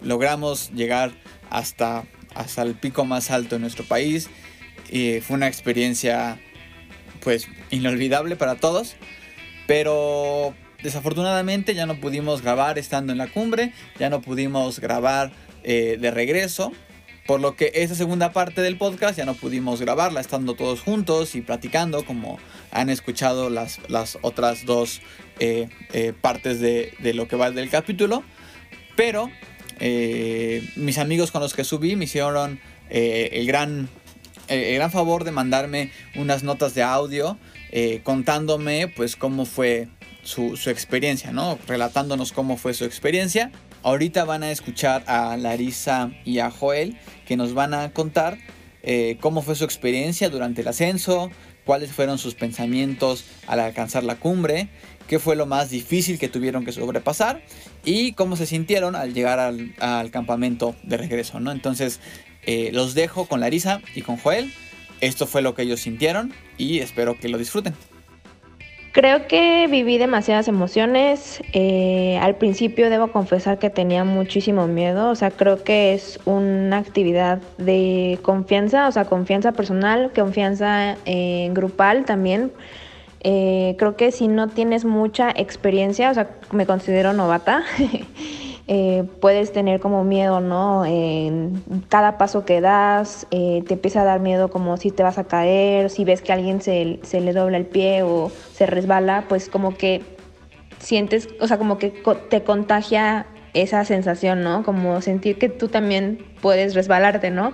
[0.00, 1.12] logramos llegar
[1.50, 4.30] hasta, hasta el pico más alto de nuestro país.
[4.88, 6.38] Fue una experiencia
[7.22, 8.96] pues inolvidable para todos,
[9.66, 16.10] pero desafortunadamente ya no pudimos grabar estando en la cumbre, ya no pudimos grabar de
[16.10, 16.72] regreso,
[17.26, 21.34] por lo que esa segunda parte del podcast ya no pudimos grabarla estando todos juntos
[21.34, 22.38] y platicando como
[22.70, 25.00] han escuchado las, las otras dos
[25.38, 28.24] eh, eh, partes de, de lo que va del capítulo.
[28.96, 29.30] Pero
[29.78, 33.88] eh, mis amigos con los que subí me hicieron el, gran,
[34.48, 37.38] el, gran favor de mandarme unas notas de audio
[38.02, 39.88] contándome pues cómo fue
[40.22, 41.58] su, su experiencia, ¿no?
[41.66, 43.50] Relatándonos cómo fue su experiencia.
[43.82, 48.38] Ahorita van a escuchar a Larisa y a Joel que nos van a contar
[48.82, 51.30] eh, cómo fue su experiencia durante el ascenso,
[51.64, 54.68] cuáles fueron sus pensamientos al alcanzar la cumbre,
[55.08, 57.42] qué fue lo más difícil que tuvieron que sobrepasar
[57.84, 61.50] y cómo se sintieron al llegar al, campamento de regreso, ¿no?
[61.50, 62.00] Entonces,
[62.44, 64.52] eh, los dejo con Larisa y con Joel.
[65.00, 67.74] Esto fue lo que ellos sintieron y espero que lo disfruten.
[68.92, 71.42] Creo que viví demasiadas emociones.
[71.54, 75.08] Eh, al principio debo confesar que tenía muchísimo miedo.
[75.08, 81.48] O sea, creo que es una actividad de confianza, o sea, confianza personal, confianza eh,
[81.54, 82.52] grupal también.
[83.20, 87.62] Eh, creo que si no tienes mucha experiencia, o sea, me considero novata.
[88.74, 90.86] eh, puedes tener como miedo, ¿no?
[90.86, 95.18] En cada paso que das, eh, te empieza a dar miedo como si te vas
[95.18, 99.26] a caer, si ves que alguien se, se le dobla el pie o se resbala,
[99.28, 100.00] pues como que
[100.78, 104.62] sientes, o sea, como que te contagia esa sensación, ¿no?
[104.62, 107.52] Como sentir que tú también puedes resbalarte, ¿no?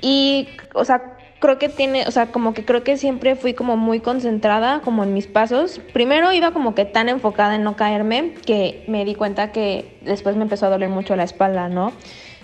[0.00, 1.13] Y, o sea,
[1.44, 5.04] creo que tiene, o sea, como que creo que siempre fui como muy concentrada como
[5.04, 5.78] en mis pasos.
[5.92, 10.36] Primero iba como que tan enfocada en no caerme que me di cuenta que después
[10.36, 11.92] me empezó a doler mucho la espalda, ¿no?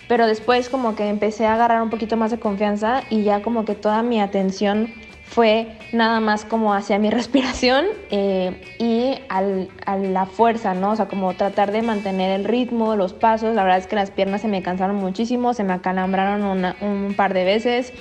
[0.06, 3.64] Pero después como que empecé a agarrar un poquito más de confianza y ya como
[3.64, 4.92] que toda mi atención
[5.24, 10.90] fue nada más como hacia mi respiración eh, y al- a la fuerza, ¿no?
[10.90, 13.54] O sea, como tratar de mantener el ritmo, los pasos.
[13.54, 17.14] La verdad es que las piernas se me cansaron muchísimo, se me acalambraron una- un
[17.16, 17.94] par de veces.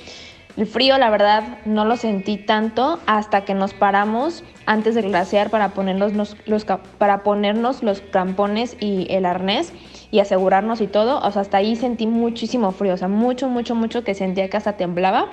[0.57, 5.49] El frío, la verdad, no lo sentí tanto hasta que nos paramos antes del glaciar
[5.49, 6.65] para ponernos los,
[6.97, 9.73] para ponernos los crampones y el arnés
[10.11, 11.19] y asegurarnos y todo.
[11.19, 14.57] O sea, hasta ahí sentí muchísimo frío, o sea, mucho, mucho, mucho que sentía que
[14.57, 15.27] hasta temblaba.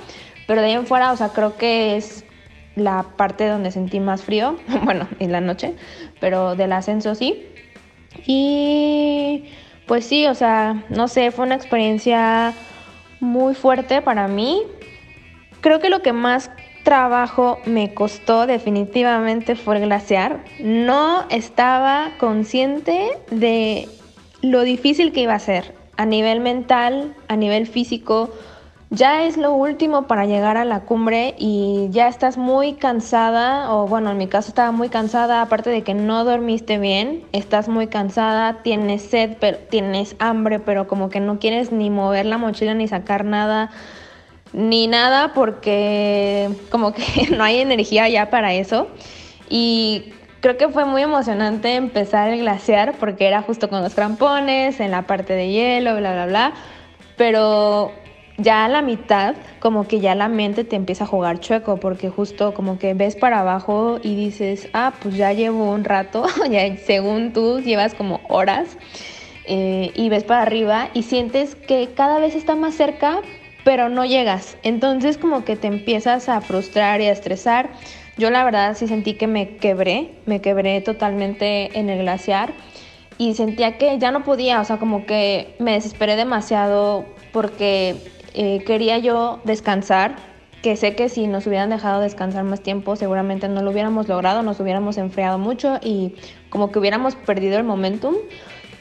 [0.47, 2.25] Pero de ahí en fuera, o sea, creo que es
[2.77, 5.75] la parte donde sentí más frío, bueno, en la noche,
[6.21, 7.47] pero del ascenso sí.
[8.27, 9.47] Y
[9.87, 12.55] pues sí, o sea, no sé, fue una experiencia
[13.21, 14.63] muy fuerte para mí.
[15.61, 16.51] Creo que lo que más
[16.85, 20.45] trabajo me costó definitivamente fue glaciar.
[20.61, 23.89] No estaba consciente de
[24.41, 28.31] lo difícil que iba a ser a nivel mental, a nivel físico.
[28.91, 33.89] Ya es lo último para llegar a la cumbre y ya estás muy cansada, o
[33.89, 37.89] bueno, en mi caso estaba muy cansada, aparte de que no dormiste bien, estás muy
[37.89, 42.75] cansada, tienes sed, pero tienes hambre, pero como que no quieres ni mover la mochila
[42.75, 43.73] ni sacar nada
[44.53, 48.89] ni nada porque como que no hay energía ya para eso.
[49.49, 54.81] Y creo que fue muy emocionante empezar el glaciar porque era justo con los crampones,
[54.81, 56.53] en la parte de hielo, bla, bla, bla.
[57.17, 57.93] Pero
[58.39, 62.11] ya a la mitad, como que ya la mente te empieza a jugar chueco porque
[62.11, 66.77] justo como que ves para abajo y dices, ah, pues ya llevo un rato, ya
[66.77, 68.77] según tú llevas como horas.
[69.49, 73.21] eh, y ves para arriba y sientes que cada vez está más cerca,
[73.67, 74.57] pero no llegas.
[74.63, 77.71] Entonces como que te empiezas a frustrar y a estresar.
[78.17, 82.55] Yo la verdad sí sentí que me quebré, me quebré totalmente en el glaciar
[83.19, 87.97] y sentía que ya no podía, o sea, como que me desesperé demasiado porque
[88.35, 90.15] eh, quería yo descansar,
[90.63, 94.45] que sé que si nos hubieran dejado descansar más tiempo seguramente no lo hubiéramos logrado,
[94.45, 96.15] nos hubiéramos enfriado mucho y
[96.51, 98.15] como que hubiéramos perdido el momentum.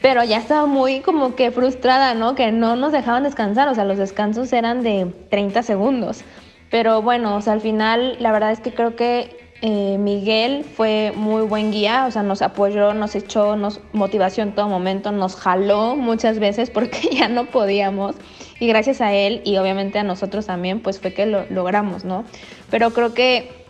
[0.02, 2.34] Pero ya estaba muy como que frustrada, ¿no?
[2.34, 6.22] Que no nos dejaban descansar, o sea, los descansos eran de 30 segundos.
[6.70, 11.12] Pero bueno, o sea, al final la verdad es que creo que eh, Miguel fue
[11.16, 15.34] muy buen guía, o sea, nos apoyó, nos echó nos motivación en todo momento, nos
[15.36, 18.16] jaló muchas veces porque ya no podíamos.
[18.58, 22.24] Y gracias a él y obviamente a nosotros también, pues fue que lo logramos, ¿no?
[22.70, 23.65] Pero creo que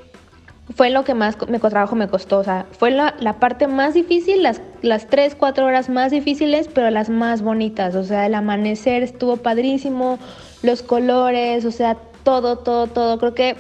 [0.74, 3.94] fue lo que más me trabajo me costó, o sea, fue la, la parte más
[3.94, 8.35] difícil, las, las 3, 4 horas más difíciles, pero las más bonitas, o sea, el
[8.35, 10.18] amanecer estuvo padrísimo,
[10.62, 13.57] los colores, o sea, todo, todo, todo, creo que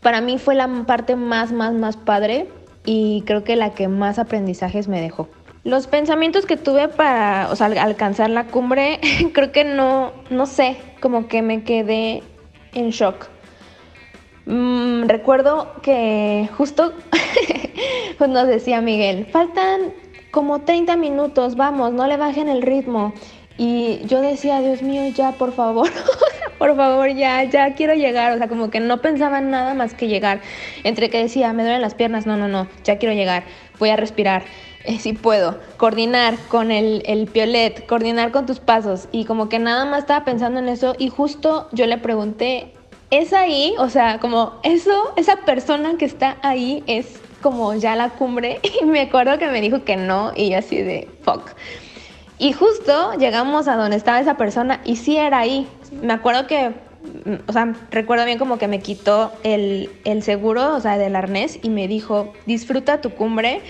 [0.00, 2.48] para mí fue la parte más, más, más padre
[2.84, 5.28] y creo que la que más aprendizajes me dejó.
[5.64, 8.98] Los pensamientos que tuve para, o sea, al alcanzar la cumbre,
[9.32, 12.24] creo que no, no sé, como que me quedé
[12.74, 13.28] en shock.
[14.46, 16.92] Mm, recuerdo que justo
[18.18, 19.92] pues nos decía Miguel, faltan
[20.30, 23.12] como 30 minutos, vamos, no le bajen el ritmo.
[23.58, 25.88] Y yo decía, Dios mío, ya, por favor,
[26.58, 28.32] por favor, ya, ya quiero llegar.
[28.32, 30.40] O sea, como que no pensaba en nada más que llegar.
[30.84, 33.44] Entre que decía, me duelen las piernas, no, no, no, ya quiero llegar,
[33.78, 34.42] voy a respirar.
[34.84, 39.08] Eh, sí puedo, coordinar con el, el piolet, coordinar con tus pasos.
[39.12, 40.96] Y como que nada más estaba pensando en eso.
[40.98, 42.72] Y justo yo le pregunté,
[43.12, 48.08] es ahí, o sea, como eso, esa persona que está ahí es como ya la
[48.08, 48.58] cumbre.
[48.82, 51.50] Y me acuerdo que me dijo que no, y yo así de fuck.
[52.38, 55.68] Y justo llegamos a donde estaba esa persona y sí era ahí.
[56.00, 60.74] Me acuerdo que, mm, o sea, recuerdo bien como que me quitó el, el seguro,
[60.74, 63.60] o sea, del arnés y me dijo, disfruta tu cumbre.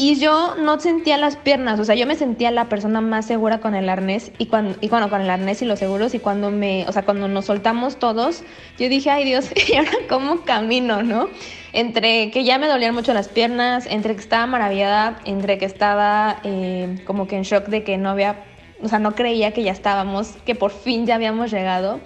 [0.00, 3.58] Y yo no sentía las piernas, o sea, yo me sentía la persona más segura
[3.58, 6.86] con el arnés y cuando, bueno, con el arnés y los seguros y cuando me,
[6.86, 8.44] o sea, cuando nos soltamos todos,
[8.78, 11.28] yo dije, ay Dios, ¿y ahora cómo camino, no?
[11.72, 16.38] Entre que ya me dolían mucho las piernas, entre que estaba maravillada, entre que estaba
[16.44, 18.44] eh, como que en shock de que no había,
[18.80, 21.98] o sea, no creía que ya estábamos, que por fin ya habíamos llegado.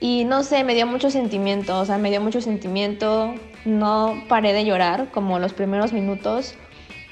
[0.00, 3.34] Y no sé, me dio mucho sentimiento, o sea, me dio mucho sentimiento,
[3.66, 6.54] no paré de llorar como los primeros minutos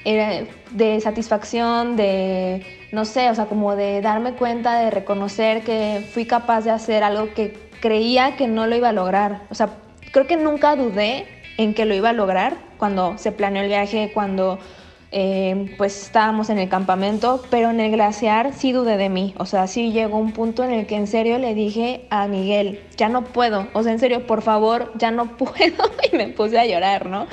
[0.05, 6.07] era de satisfacción, de, no sé, o sea, como de darme cuenta, de reconocer que
[6.13, 9.41] fui capaz de hacer algo que creía que no lo iba a lograr.
[9.49, 9.69] O sea,
[10.11, 11.25] creo que nunca dudé
[11.57, 14.59] en que lo iba a lograr cuando se planeó el viaje, cuando
[15.11, 19.33] eh, pues estábamos en el campamento, pero en el glaciar sí dudé de mí.
[19.37, 22.81] O sea, sí llegó un punto en el que en serio le dije a Miguel,
[22.97, 26.59] ya no puedo, o sea, en serio, por favor, ya no puedo, y me puse
[26.59, 27.27] a llorar, ¿no?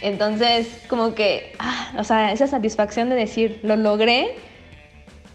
[0.00, 4.34] Entonces, como que, ah, o sea, esa satisfacción de decir, lo logré,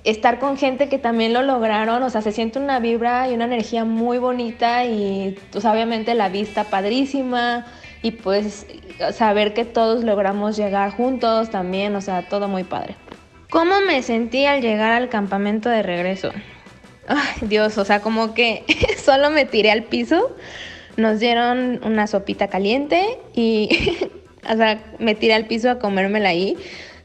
[0.04, 3.45] estar con gente que también lo lograron, o sea, se siente una vibra y una
[3.45, 7.65] energía muy bonita y, pues, obviamente la vista padrísima
[8.02, 8.65] y pues
[9.13, 12.95] saber que todos logramos llegar juntos también, o sea, todo muy padre.
[13.50, 16.32] ¿Cómo me sentí al llegar al campamento de regreso?
[17.08, 18.63] Ay, Dios, o sea, como que
[18.97, 20.36] solo me tiré al piso,
[20.97, 23.97] nos dieron una sopita caliente y
[24.49, 26.58] o sea, me tiré al piso a comérmela ahí.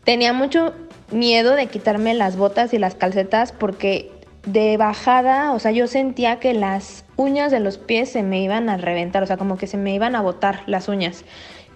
[0.05, 0.75] Tenía mucho
[1.11, 4.11] miedo de quitarme las botas y las calcetas porque
[4.47, 8.69] de bajada, o sea, yo sentía que las uñas de los pies se me iban
[8.69, 11.25] a reventar, o sea, como que se me iban a botar las uñas.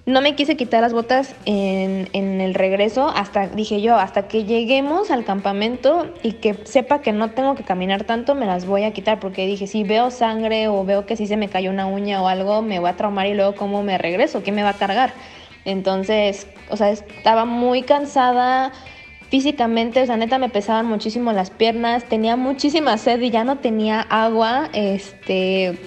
[0.06, 4.44] No me quise quitar las botas en, en, el regreso hasta, dije yo, hasta que
[4.44, 8.84] lleguemos al campamento y que sepa que no tengo que caminar tanto, me las voy
[8.84, 11.86] a quitar porque dije, si veo sangre o veo que si se me cayó una
[11.86, 14.70] uña o algo, me voy a traumar y luego cómo me regreso, ¿qué me va
[14.70, 15.12] a cargar?
[15.64, 18.72] Entonces, o sea, estaba muy cansada
[19.30, 23.58] físicamente, o sea, neta me pesaban muchísimo las piernas, tenía muchísima sed y ya no
[23.58, 25.78] tenía agua, este,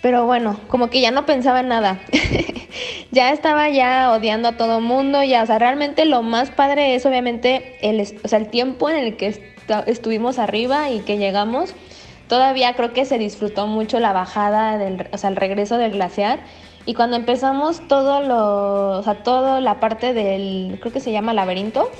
[0.00, 2.00] pero bueno, como que ya no pensaba en nada.
[3.10, 7.04] ya estaba ya odiando a todo mundo, ya, o sea, realmente lo más padre es
[7.04, 9.54] obviamente el, o sea, el tiempo en el que
[9.86, 11.74] estuvimos arriba y que llegamos.
[12.26, 16.40] Todavía creo que se disfrutó mucho la bajada, del, o sea, el regreso del glaciar
[16.84, 21.32] y cuando empezamos todo lo, o sea, toda la parte del, creo que se llama
[21.32, 21.90] laberinto,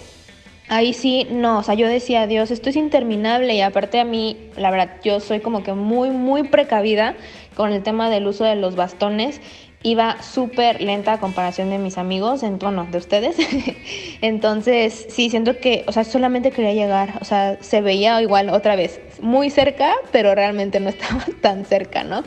[0.68, 4.51] ahí sí, no, o sea, yo decía, Dios, esto es interminable y aparte a mí,
[4.57, 7.14] la verdad, yo soy como que muy, muy precavida
[7.55, 9.40] con el tema del uso de los bastones.
[9.85, 13.37] Iba súper lenta a comparación de mis amigos, en tono de ustedes.
[14.21, 18.77] Entonces, sí, siento que, o sea, solamente quería llegar, o sea, se veía igual otra
[18.77, 22.23] vez, muy cerca, pero realmente no estaba tan cerca, ¿no?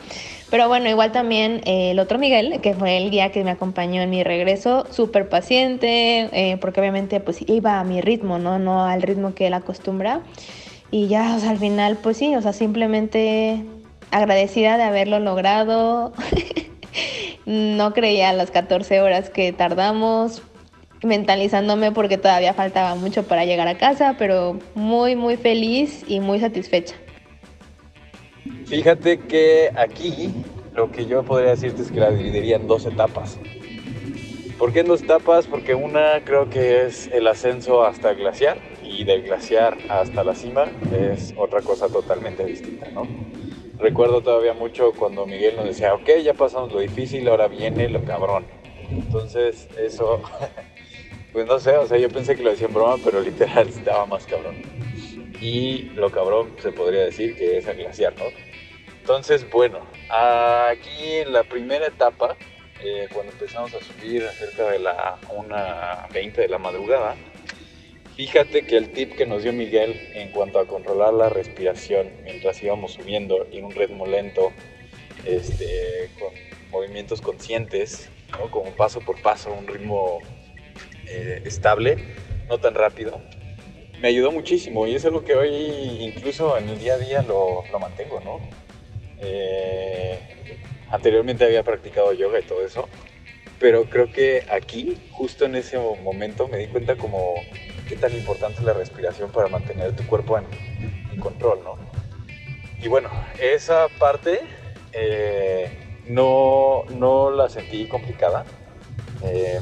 [0.50, 4.00] Pero bueno, igual también eh, el otro Miguel, que fue el día que me acompañó
[4.00, 8.58] en mi regreso, súper paciente, eh, porque obviamente pues iba a mi ritmo, ¿no?
[8.58, 10.20] No al ritmo que él acostumbra.
[10.92, 13.64] Y ya, al final, pues sí, o sea, simplemente
[14.12, 16.12] agradecida de haberlo logrado.
[17.46, 20.42] no creía las 14 horas que tardamos,
[21.02, 26.38] mentalizándome porque todavía faltaba mucho para llegar a casa, pero muy, muy feliz y muy
[26.38, 26.94] satisfecha.
[28.66, 30.30] Fíjate que aquí
[30.74, 33.38] lo que yo podría decirte es que la dividiría en dos etapas.
[34.58, 35.46] ¿Por qué en dos etapas?
[35.46, 40.34] Porque una creo que es el ascenso hasta el glaciar y del glaciar hasta la
[40.34, 43.06] cima es otra cosa totalmente distinta, ¿no?
[43.78, 48.02] Recuerdo todavía mucho cuando Miguel nos decía, ok, ya pasamos lo difícil, ahora viene lo
[48.04, 48.46] cabrón.
[48.90, 50.22] Entonces, eso,
[51.32, 54.06] pues no sé, o sea, yo pensé que lo decía en broma, pero literal estaba
[54.06, 54.56] más cabrón.
[55.40, 58.24] Y lo cabrón se podría decir que es el glaciar, ¿no?
[59.00, 62.36] Entonces, bueno, aquí en la primera etapa,
[62.82, 67.14] eh, cuando empezamos a subir cerca de la 1.20 de la madrugada,
[68.16, 72.60] fíjate que el tip que nos dio Miguel en cuanto a controlar la respiración mientras
[72.62, 74.52] íbamos subiendo en un ritmo lento,
[75.24, 76.32] este, con
[76.70, 78.10] movimientos conscientes,
[78.50, 80.20] como paso por paso, un ritmo
[81.06, 81.96] eh, estable,
[82.48, 83.20] no tan rápido,
[84.06, 85.50] me ayudó muchísimo y es algo que hoy
[85.98, 88.38] incluso en el día a día lo, mantengo, ¿no?
[89.18, 90.16] Eh,
[90.92, 92.88] anteriormente había practicado yoga y todo eso,
[93.58, 97.34] pero creo que aquí, justo en ese momento, me di cuenta como
[97.88, 101.76] qué tan importante es la respiración para mantener tu cuerpo en, control, ¿no?
[102.80, 104.42] Y bueno, esa parte
[104.92, 105.68] eh,
[106.06, 108.44] no, no, la sentí complicada.
[109.24, 109.58] Eh,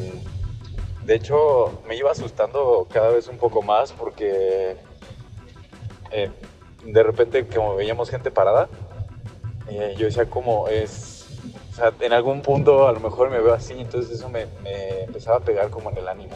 [1.05, 4.76] de hecho, me iba asustando cada vez un poco más porque
[6.84, 8.68] de repente como veíamos gente parada,
[9.68, 11.26] eh, yo decía como es,
[11.72, 14.46] o sea, en algún punto a lo mejor me veo así, entonces eso me,
[15.05, 16.34] empezaba a pegar como en el ánimo.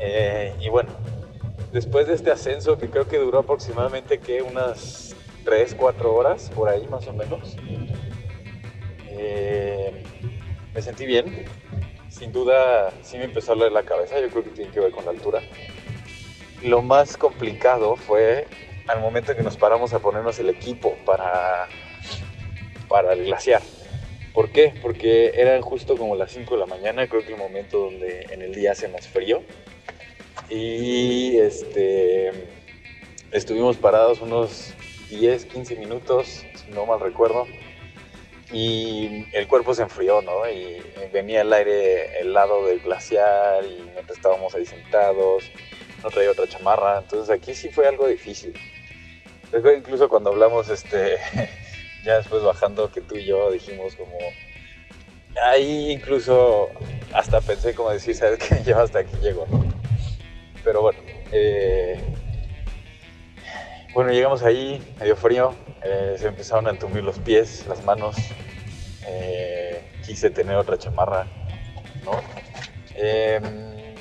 [0.00, 0.90] Eh, y bueno,
[1.72, 6.68] después de este ascenso, que creo que duró aproximadamente que unas 3, 4 horas, por
[6.68, 7.56] ahí más o menos,
[9.10, 10.02] eh,
[10.74, 11.44] me sentí bien.
[12.18, 14.90] Sin duda, sí me empezó a doler la cabeza, yo creo que tiene que ver
[14.90, 15.40] con la altura.
[16.64, 18.48] Lo más complicado fue
[18.88, 21.68] al momento en que nos paramos a ponernos el equipo para,
[22.88, 23.62] para el glaciar.
[24.34, 24.74] ¿Por qué?
[24.82, 28.42] Porque eran justo como las 5 de la mañana, creo que el momento donde en
[28.42, 29.42] el día hace más frío.
[30.50, 32.32] Y este,
[33.30, 34.74] estuvimos parados unos
[35.10, 37.46] 10, 15 minutos, si no mal recuerdo.
[38.50, 40.48] Y el cuerpo se enfrió, ¿no?
[40.48, 40.82] Y
[41.12, 45.50] venía el aire helado del glaciar y mientras estábamos ahí sentados,
[46.02, 46.98] no traía otra chamarra.
[46.98, 48.54] Entonces aquí sí fue algo difícil.
[49.52, 51.18] Recuerdo incluso cuando hablamos, este,
[52.04, 54.16] ya después bajando, que tú y yo dijimos como...
[55.44, 56.70] Ahí incluso
[57.12, 58.62] hasta pensé como decir, ¿sabes qué?
[58.66, 59.64] Yo hasta aquí llego, ¿no?
[60.64, 60.98] Pero bueno,
[61.30, 62.00] eh,
[63.94, 68.16] bueno, llegamos ahí, medio frío, eh, se empezaron a entumir los pies, las manos,
[69.06, 71.26] eh, quise tener otra chamarra,
[72.04, 72.12] ¿no?
[72.94, 73.94] Em,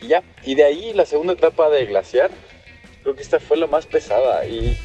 [0.00, 2.30] y ya, y de ahí la segunda etapa de glaciar,
[3.02, 4.76] creo que esta fue la más pesada y,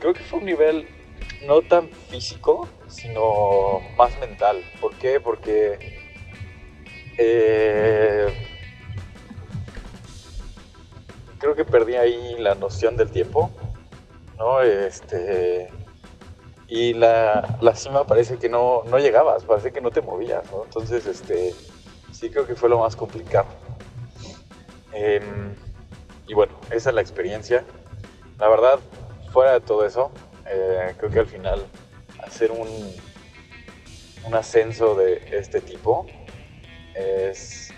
[0.00, 0.88] creo que fue un nivel
[1.46, 4.62] no tan físico, sino más mental.
[4.80, 5.20] ¿Por qué?
[5.20, 5.98] Porque
[7.18, 8.26] eh,
[11.38, 13.50] creo que perdí ahí la noción del tiempo,
[14.38, 14.60] ¿no?
[14.60, 15.70] Este,
[16.68, 20.64] y la, la cima parece que no, no llegabas, parece que no te movías, ¿no?
[20.64, 21.54] Entonces, este,
[22.12, 23.46] sí creo que fue lo más complicado.
[24.92, 25.54] Em,
[26.26, 27.64] y bueno, esa es la experiencia.
[28.38, 28.78] La verdad,
[29.32, 30.10] fuera de todo eso,
[30.46, 31.66] eh, creo que al final
[32.22, 32.68] hacer un,
[34.26, 36.06] un ascenso de este tipo
[36.94, 37.72] es,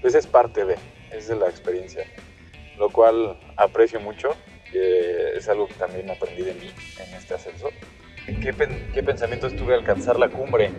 [0.00, 0.76] pues es parte de,
[1.10, 2.06] es de la experiencia
[2.82, 4.30] lo cual aprecio mucho.
[4.72, 6.70] Que es algo que también aprendí de mí
[7.06, 7.70] en este ascenso.
[8.40, 10.70] ¿Qué, pen- pensamientos tuve al alcanzar la cumbre?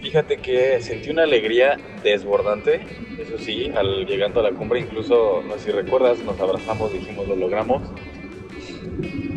[0.00, 2.80] Fíjate que sentí una alegría desbordante,
[3.18, 7.28] eso sí, al llegando a la cumbre, incluso, no sé si recuerdas, nos abrazamos, dijimos
[7.28, 7.82] lo logramos.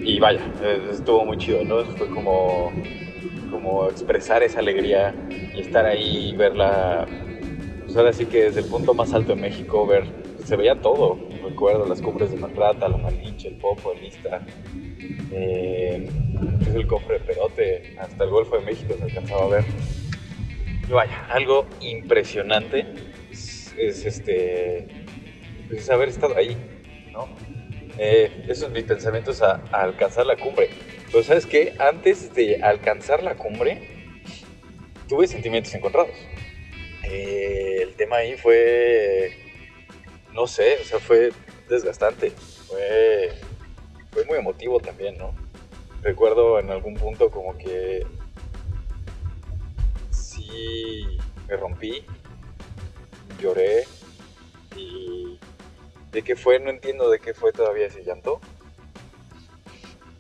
[0.02, 1.84] Y vaya, eh, estuvo muy chido, ¿no?
[1.86, 2.74] Fue como,
[3.52, 5.16] como expresar esa alegría
[5.54, 7.06] y estar ahí y verla,
[7.84, 10.04] pues ahora sí que desde el punto más alto de México, ver,
[10.46, 14.46] se veía todo, recuerdo las cumbres de Maltrata, la Malinche, el Popo, el Lista,
[15.32, 16.08] eh,
[16.74, 19.66] el cofre de Perote, hasta el Golfo de México se alcanzaba a ver.
[20.88, 22.86] Y vaya, algo impresionante
[23.32, 24.88] es, es este,
[25.68, 26.56] pues es haber estado ahí,
[27.12, 27.28] ¿no?
[27.98, 30.70] Eh, esos mis pensamientos a, a alcanzar la cumbre.
[31.12, 31.74] Pero ¿sabes qué?
[31.80, 33.82] Antes de alcanzar la cumbre,
[35.08, 36.12] tuve sentimientos encontrados.
[37.04, 39.32] Eh, el tema ahí fue,
[40.36, 41.32] no sé, o sea, fue
[41.70, 42.32] desgastante.
[42.68, 43.32] Fue,
[44.12, 45.34] fue muy emotivo también, ¿no?
[46.02, 48.06] Recuerdo en algún punto como que
[50.12, 51.18] sí
[51.48, 52.06] me rompí,
[53.42, 53.86] lloré
[54.76, 55.40] y
[56.12, 58.40] de qué fue, no entiendo de qué fue todavía ese llanto,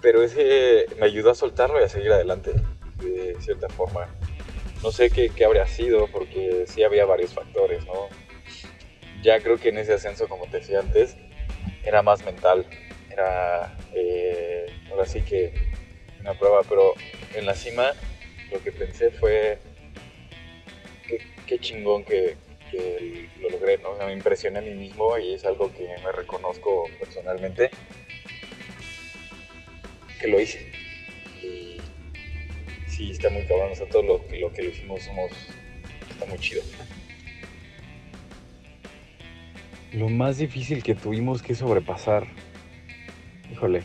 [0.01, 2.53] pero ese me ayudó a soltarlo y a seguir adelante
[3.01, 4.07] de cierta forma.
[4.81, 8.07] No sé qué, qué habría sido porque sí había varios factores, ¿no?
[9.25, 11.17] Ya creo que en ese ascenso, como te decía antes,
[11.83, 12.63] era más mental,
[13.09, 15.51] era eh, ahora sí que
[16.19, 16.93] una prueba, pero
[17.33, 17.93] en la cima
[18.51, 19.57] lo que pensé fue
[21.47, 22.37] qué, chingón que,
[23.41, 23.91] lo logré, ¿no?
[23.91, 27.71] O sea, me impresioné a mí mismo y es algo que me reconozco personalmente
[30.21, 30.71] que lo hice.
[31.41, 31.81] Y
[32.87, 35.31] sí, está muy cabrón, o sea, todo lo, lo que lo hicimos somos,
[36.11, 36.61] está muy chido.
[39.95, 42.27] Lo más difícil que tuvimos que sobrepasar,
[43.49, 43.81] híjole,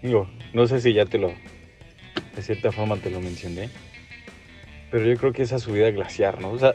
[0.00, 1.32] digo, no sé si ya te lo,
[2.36, 3.68] de cierta forma te lo mencioné,
[4.92, 6.52] pero yo creo que esa subida glaciar, ¿no?
[6.52, 6.72] O sea,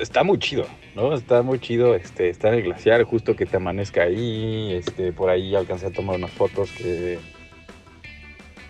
[0.00, 1.14] está muy chido, ¿no?
[1.14, 5.30] Está muy chido este, estar en el glaciar, justo que te amanezca ahí, este, por
[5.30, 7.20] ahí alcancé a tomar unas fotos que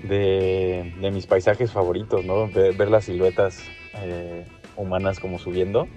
[0.03, 2.47] de, mis paisajes favoritos, ¿no?
[2.49, 3.65] Ver, ver las siluetas
[4.03, 4.45] eh,
[4.77, 5.89] humanas como subiendo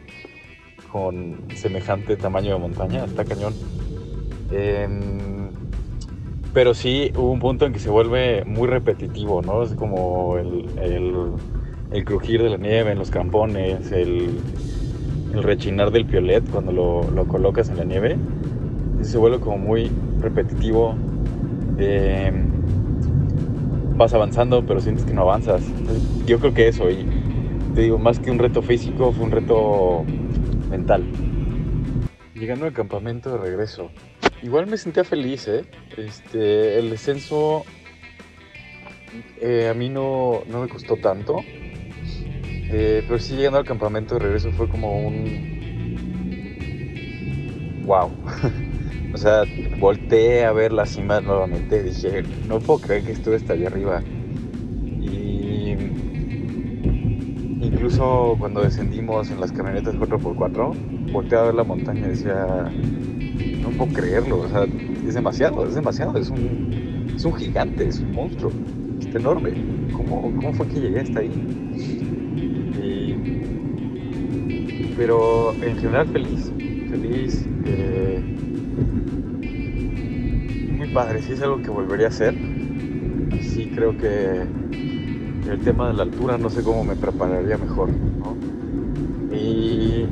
[0.95, 3.53] con semejante tamaño de montaña, está cañón.
[4.49, 5.49] Em,
[6.53, 9.61] pero sí hubo un punto en que se vuelve muy repetitivo, ¿no?
[9.63, 10.69] Es como el,
[11.91, 14.39] el- crujir de la nieve en los campones, el,
[15.33, 18.15] rechinar del piolet cuando lo, lo colocas en la nieve.
[19.01, 19.91] Se vuelve como muy
[20.21, 20.95] repetitivo.
[21.77, 22.45] Em,
[23.97, 25.61] vas avanzando, pero sientes que no avanzas.
[26.25, 27.05] Yo creo que eso, y
[27.75, 30.05] te digo, más que un reto físico, fue un reto
[30.70, 31.03] mental.
[32.34, 33.91] llegando al campamento de regreso.
[34.43, 35.66] Igual me sentía feliz, ¿eh?
[35.97, 37.63] Este, el descenso
[39.41, 41.38] eh, a mí no, no me costó tanto.
[42.68, 45.55] Eh, pero sí llegando al campamento de regreso fue como un...
[47.86, 48.11] ¡Wow!
[49.13, 49.43] o sea,
[49.80, 51.84] volteé a ver la cima nuevamente.
[51.84, 54.01] Dije, no puedo creer que estuve hasta allá arriba.
[57.86, 60.73] Incluso cuando descendimos en las camionetas 4x4,
[61.11, 62.71] volteé a ver la montaña y decía,
[63.61, 64.39] no puedo creerlo.
[64.39, 64.67] O sea,
[65.05, 66.17] es demasiado, es demasiado.
[66.17, 66.67] Es un,
[67.15, 68.51] es un gigante, es un monstruo.
[68.99, 69.51] Está enorme.
[69.91, 71.31] ¿Cómo, ¿Cómo fue que llegué hasta ahí?
[72.81, 73.15] Y-
[74.97, 76.51] pero en general feliz,
[76.89, 77.47] feliz.
[77.67, 78.19] eh,
[80.75, 82.33] muy padre, sí es algo que volvería a hacer.
[83.41, 84.47] Sí creo que
[85.49, 88.35] el tema de la altura no sé cómo me prepararía mejor, ¿no?
[89.35, 90.05] Y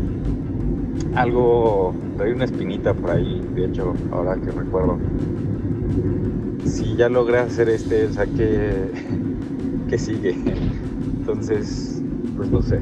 [1.15, 4.99] algo, hay una espinita por ahí, de hecho, ahora que recuerdo.
[6.65, 8.89] Si ya logré hacer este, o sea, que,
[9.89, 10.35] que sigue.
[11.19, 12.01] Entonces,
[12.35, 12.79] pues no sé.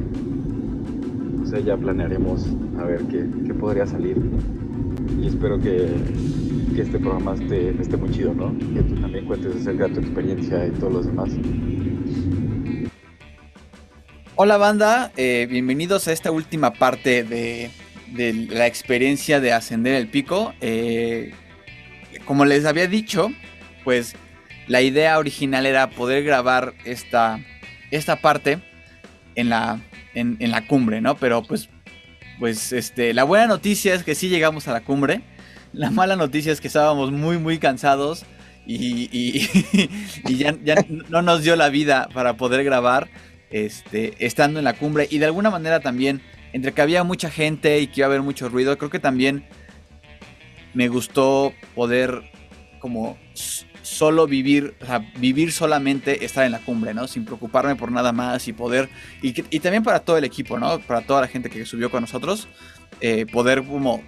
[1.38, 2.48] No sé, ya planearemos
[2.78, 4.18] a ver qué, qué podría salir.
[5.20, 5.88] Y espero que,
[6.74, 8.56] que este programa esté, esté muy chido, ¿no?
[8.74, 11.30] Que tú también cuentes acerca de tu experiencia y todos los demás.
[14.34, 17.70] Hola banda, eh, bienvenidos a esta última parte de,
[18.08, 20.54] de la experiencia de ascender el pico.
[20.60, 21.32] Eh,
[22.24, 23.30] como les había dicho,
[23.84, 24.14] pues
[24.68, 27.40] la idea original era poder grabar esta,
[27.90, 28.58] esta parte
[29.34, 29.80] en la,
[30.14, 31.16] en, la cumbre, ¿no?
[31.16, 31.68] Pero pues,
[32.38, 35.20] pues este, la buena noticia es que sí llegamos a la cumbre.
[35.74, 38.24] La mala noticia es que estábamos muy, muy cansados
[38.66, 39.90] y, y-
[40.28, 40.76] y ya, ya
[41.10, 43.08] no nos dio la vida para poder grabar
[43.52, 45.06] este, estando en la cumbre.
[45.10, 46.20] Y de alguna manera también,
[46.52, 49.44] entre que había mucha gente y que iba a haber mucho ruido, creo que también
[50.74, 52.22] me gustó poder
[52.80, 53.16] como
[53.82, 54.74] solo vivir,
[55.18, 57.06] vivir solamente estar en la cumbre, ¿no?
[57.06, 58.88] Sin preocuparme por nada más y poder,
[59.22, 60.80] y, también para todo el equipo, ¿no?
[60.80, 62.48] Para toda la gente que subió con nosotros,
[63.00, 64.02] eh, poder como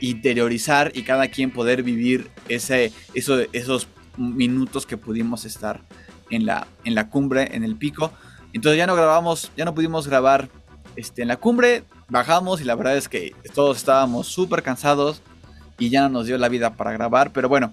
[0.00, 5.82] interiorizar y cada quien poder vivir ese, eso, esos minutos que pudimos estar
[6.30, 8.12] en la, en la cumbre, en el pico.
[8.54, 10.48] Entonces ya no grabamos, ya no pudimos grabar
[10.96, 15.20] este, en la cumbre, bajamos y la verdad es que todos estábamos súper cansados
[15.78, 17.72] y ya no nos dio la vida para grabar, pero bueno,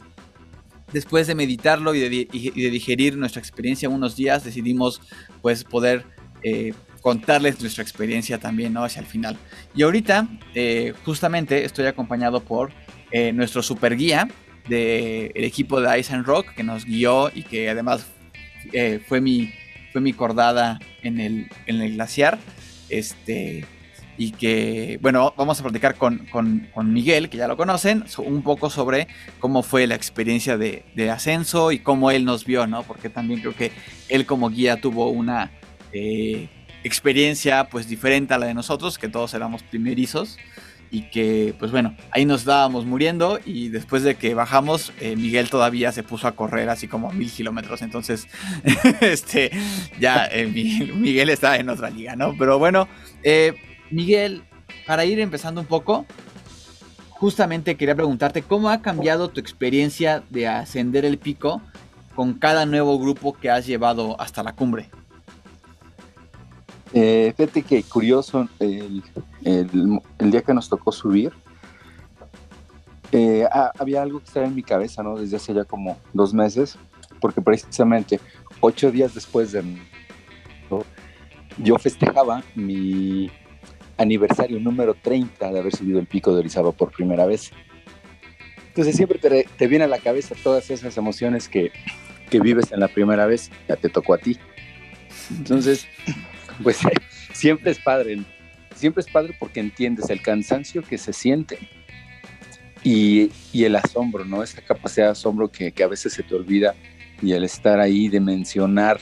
[0.92, 5.02] después de meditarlo y de, de digerir nuestra experiencia unos días, decidimos
[5.42, 6.06] pues poder
[6.44, 8.84] eh, contarles nuestra experiencia también, ¿no?
[8.84, 9.38] Hacia el final.
[9.74, 12.72] Y ahorita, eh, justamente, estoy acompañado por
[13.12, 14.28] eh, nuestro super guía
[14.68, 18.06] del equipo de Ice and Rock, que nos guió y que además
[19.08, 19.52] fue, mi,
[19.92, 22.39] fue mi cordada en el, en el glaciar.
[22.89, 23.66] Este,
[24.18, 28.44] y que, bueno, vamos a platicar con, con- con Miguel, que ya lo conocen, un
[28.44, 29.08] poco sobre
[29.39, 32.84] cómo fue la experiencia de, de ascenso y cómo él nos vio, ¿no?
[32.84, 33.72] Porque también creo que
[34.10, 35.50] él como guía tuvo una
[35.94, 36.50] eh,
[36.84, 40.38] experiencia pues diferente a la de nosotros, que todos éramos primerizos
[40.94, 45.50] y que pues bueno, ahí nos estábamos muriendo y después de que bajamos, eh, Miguel
[45.50, 48.28] todavía se puso a correr así como a mil kilómetros, entonces
[49.02, 49.52] este
[50.00, 52.36] ya eh, Mi- Miguel está en otra liga, ¿no?
[52.38, 52.89] Pero bueno,
[53.24, 53.54] eh,
[53.89, 54.44] Miguel,
[54.86, 56.06] para ir empezando un poco,
[57.10, 61.62] justamente quería preguntarte cómo ha cambiado tu experiencia de ascender el pico
[62.16, 64.89] con cada nuevo grupo que has llevado hasta la cumbre.
[66.92, 69.02] Fíjate que curioso, el,
[69.44, 71.32] el- el día que nos tocó subir,
[73.12, 75.18] eh, ha- había algo que estaba en mi cabeza, ¿no?
[75.18, 76.78] Desde hace ya como dos meses,
[77.20, 78.20] porque precisamente
[78.62, 79.64] ocho días después de...
[80.70, 80.84] ¿no?
[81.58, 83.30] Yo festejaba mi
[83.98, 87.52] aniversario número 30 de haber subido el pico de Orizaba por primera vez.
[88.70, 91.72] Entonces siempre te, te viene a la cabeza todas esas emociones que,
[92.30, 94.39] que vives en la primera vez, ya te tocó a ti.
[95.30, 95.86] Entonces,
[96.64, 96.80] pues
[97.34, 98.24] siempre es padre,
[98.82, 101.60] siempre es padre porque entiendes el cansancio que se siente
[102.84, 104.42] y, el asombro, ¿no?
[104.42, 106.74] Esa capacidad de asombro que, a veces se te olvida
[107.22, 109.00] y el estar ahí de mencionar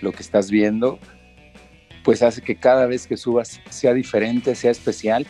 [0.00, 1.00] lo que estás viendo,
[2.04, 5.26] pues hace que cada vez que subas sea diferente, sea especial,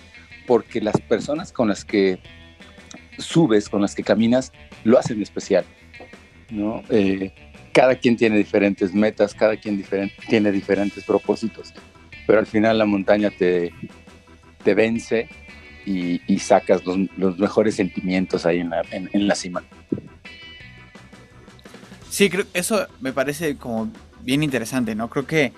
[0.46, 2.18] porque las personas con las que
[3.16, 4.52] subes, con las que caminas,
[4.82, 5.64] lo hacen especial,
[6.50, 6.82] ¿no?
[6.90, 7.32] Eh,
[7.72, 9.82] cada quien tiene diferentes metas, cada quien
[10.28, 11.72] tiene diferentes propósitos,
[12.26, 13.72] pero al final la montaña te,
[14.62, 15.28] te vence
[15.86, 19.62] y, sacas los, mejores sentimientos ahí en la, en- en la cima.
[22.08, 23.90] Sí, creo eso me parece como
[24.22, 25.10] bien interesante, ¿no?
[25.10, 25.52] Creo que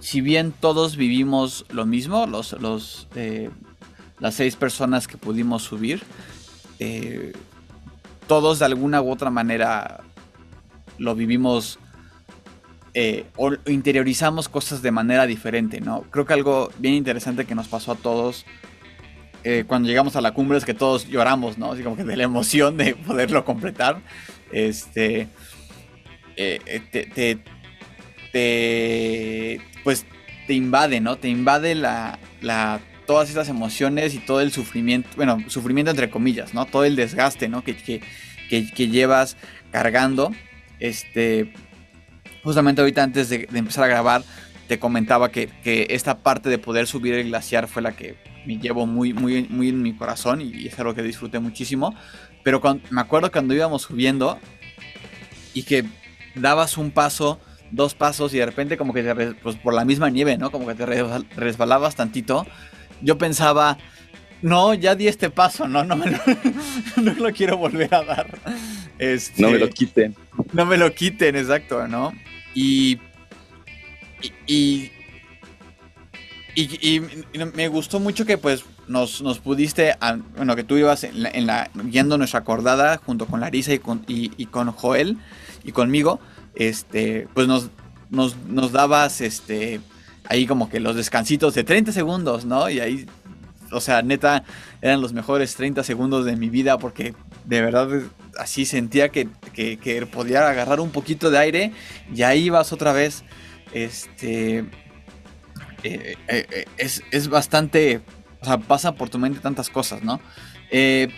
[0.00, 3.50] si bien todos vivimos lo mismo, los, los, eh,
[4.18, 6.02] las seis personas que pudimos subir,
[6.80, 7.32] eh,
[8.26, 10.00] todos de alguna u otra manera
[10.98, 11.78] lo vivimos
[12.94, 16.02] eh, o interiorizamos cosas de manera diferente, ¿no?
[16.10, 18.44] Creo que algo bien interesante que nos pasó a todos
[19.44, 21.72] eh, cuando llegamos a la cumbre es que todos lloramos, ¿no?
[21.72, 24.00] Así como que de la emoción de poderlo completar.
[24.52, 25.26] Este.
[26.36, 26.60] eh,
[26.92, 27.38] te, te-
[28.32, 30.06] te- Pues
[30.46, 31.16] te invade, ¿no?
[31.16, 35.08] Te invade la, la, todas estas emociones y todo el sufrimiento.
[35.16, 36.66] Bueno, sufrimiento entre comillas, ¿no?
[36.66, 37.62] Todo el desgaste, ¿no?
[37.64, 38.00] Que, que,
[38.48, 39.36] que, que llevas
[39.70, 40.32] cargando.
[40.78, 41.52] Este.
[42.42, 44.22] Justamente ahorita antes de, de empezar a grabar,
[44.68, 48.16] te comentaba que, que esta parte de poder subir el glaciar fue la que
[48.46, 51.94] me llevo muy, muy, muy en mi corazón y es algo que disfruté muchísimo.
[52.42, 54.38] Pero cuando- me acuerdo cuando íbamos subiendo
[55.54, 55.84] y que
[56.34, 57.38] dabas un paso,
[57.70, 60.50] dos pasos y de repente como que te pues por la misma nieve, ¿no?
[60.50, 62.46] Como que te resbal- resbalabas tantito.
[63.02, 63.78] Yo pensaba,
[64.42, 66.18] no, ya di este paso, no, no me lo,
[67.02, 68.38] no lo quiero volver a dar.
[68.98, 70.14] Este, No me lo quiten.
[70.52, 72.12] no me lo quiten, exacto, ¿no?
[72.54, 72.98] Y.
[74.46, 74.90] Y.
[76.54, 79.94] Y, y- y me gustó mucho que pues nos, nos pudiste,
[80.36, 83.78] bueno, que tú ibas en la, en la- guiando nuestra acordada junto con Larisa y
[83.78, 85.16] con, y, y con Joel
[85.64, 86.20] y conmigo,
[86.54, 87.70] este, pues nos,
[88.10, 89.80] nos, nos dabas, este,
[90.26, 92.68] ahí como que los descansitos de 30 segundos, ¿no?
[92.68, 93.06] Y ahí,
[93.72, 94.44] o sea, neta,
[94.80, 97.14] eran los mejores 30 segundos de mi vida porque
[97.44, 97.88] de verdad
[98.38, 101.72] así sentía que, que, podía agarrar un poquito de aire
[102.14, 103.24] y ahí vas otra vez.
[103.72, 104.58] Este.
[104.58, 104.64] eh,
[105.82, 108.00] eh, eh, es, es bastante.
[108.40, 110.20] O sea, pasa por tu mente tantas cosas, ¿no?
[110.70, 111.08] Eh,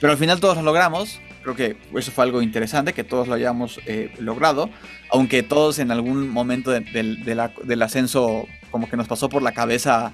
[0.00, 1.20] pero al final todos lo logramos.
[1.42, 3.80] Creo que eso fue algo interesante, que todos lo hayamos
[4.18, 4.68] logrado.
[5.10, 10.12] Aunque todos en algún momento del ascenso, como que nos pasó por la cabeza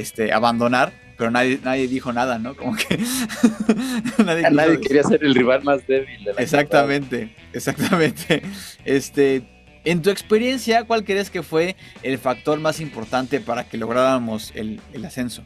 [0.00, 0.92] este, abandonar.
[1.16, 2.56] Pero nadie, nadie dijo nada, ¿no?
[2.56, 2.98] Como que.
[4.24, 8.42] nadie, quería ser el rival más débil de la Exactamente, exactamente.
[8.86, 9.42] Este,
[9.84, 14.80] en tu experiencia, ¿cuál crees que fue el factor más importante para que lográramos el,
[14.94, 15.44] el ascenso?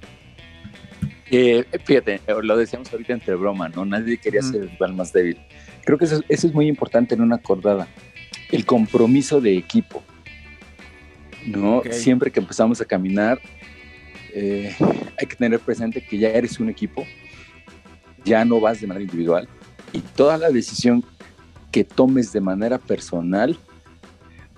[1.30, 3.84] Eh, fíjate, lo decíamos ahorita entre broma, ¿no?
[3.84, 5.38] Nadie quería ser el rival más débil.
[5.84, 7.88] Creo que eso, eso es muy importante en una acordada.
[8.50, 10.02] El compromiso de equipo.
[11.46, 11.82] ¿No?
[11.90, 13.40] Siempre que empezamos a caminar,
[14.34, 17.06] eh, hay que tener presente que ya eres un equipo,
[18.24, 19.48] ya no vas de manera individual
[19.92, 21.04] y toda la decisión
[21.70, 23.56] que tomes de manera personal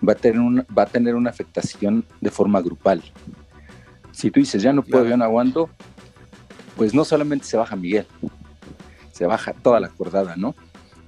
[0.06, 3.02] va a tener una, va a tener una afectación de forma grupal.
[4.12, 5.68] Si tú dices, ya no puedo, ya no aguanto,
[6.76, 8.06] pues no solamente se baja Miguel,
[9.12, 10.54] se baja toda la acordada, ¿no?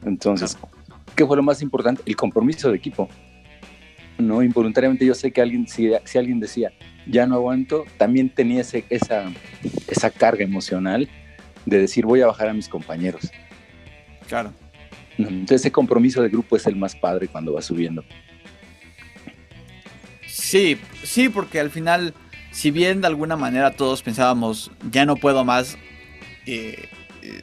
[0.04, 0.58] Entonces,
[1.16, 2.02] ¿qué fue lo más importante?
[2.04, 3.08] El compromiso de equipo.
[4.18, 6.70] No, involuntariamente yo sé que alguien, si, si alguien decía,
[7.08, 9.24] ya no aguanto, también tenía ese- esa,
[9.88, 11.08] esa carga emocional
[11.66, 13.30] de decir, voy a bajar a mis compañeros.
[14.28, 14.52] Claro.
[15.18, 18.04] Entonces, ese compromiso de grupo es el más padre cuando va subiendo.
[20.26, 22.14] Sí, sí, porque al final,
[22.52, 25.76] si bien de alguna manera todos pensábamos, ya no puedo más,
[26.46, 26.88] eh,
[27.22, 27.42] eh,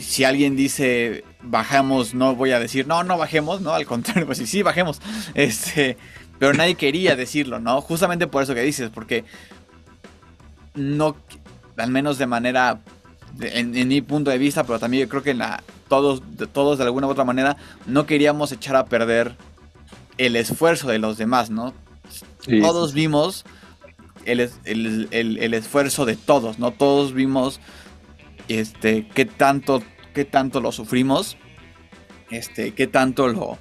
[0.00, 4.38] si alguien dice bajamos, no voy a decir, no, no bajemos, no, al contrario, pues
[4.38, 5.00] sí, sí, bajemos.
[5.34, 5.96] Este,
[6.40, 7.80] pero nadie quería decirlo, ¿no?
[7.80, 9.24] Justamente por eso que dices, porque
[10.74, 11.16] no,
[11.76, 12.80] al menos de manera,
[13.34, 16.22] de- en, en mi punto de vista, pero también yo creo que en la, todos,
[16.36, 19.36] de, todos de alguna u otra manera, no queríamos echar a perder
[20.18, 21.72] el esfuerzo de los demás, ¿no?
[22.40, 23.44] Sí, todos vimos
[24.24, 26.70] el, el- el- el esfuerzo de todos, ¿no?
[26.72, 27.60] Todos vimos
[28.48, 29.82] este, qué tanto,
[30.14, 31.36] qué tanto lo sufrimos,
[32.30, 33.58] este, qué tanto lo,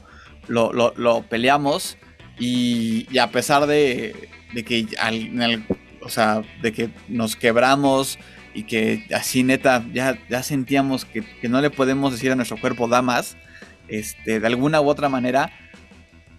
[0.47, 1.97] lo, lo- lo peleamos
[2.39, 5.65] y, y a pesar de, de que al-
[6.01, 8.17] o sea, de que nos quebramos
[8.53, 12.59] y que así neta ya, ya sentíamos que, que no le podemos decir a nuestro
[12.59, 13.37] cuerpo da más,
[13.87, 15.51] este, de alguna u otra manera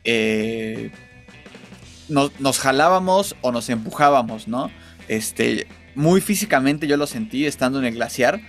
[0.04, 0.90] eh,
[2.08, 4.70] nos, nos jalábamos o nos empujábamos, ¿no?
[5.08, 8.40] Este, muy físicamente yo lo sentí estando en el glaciar,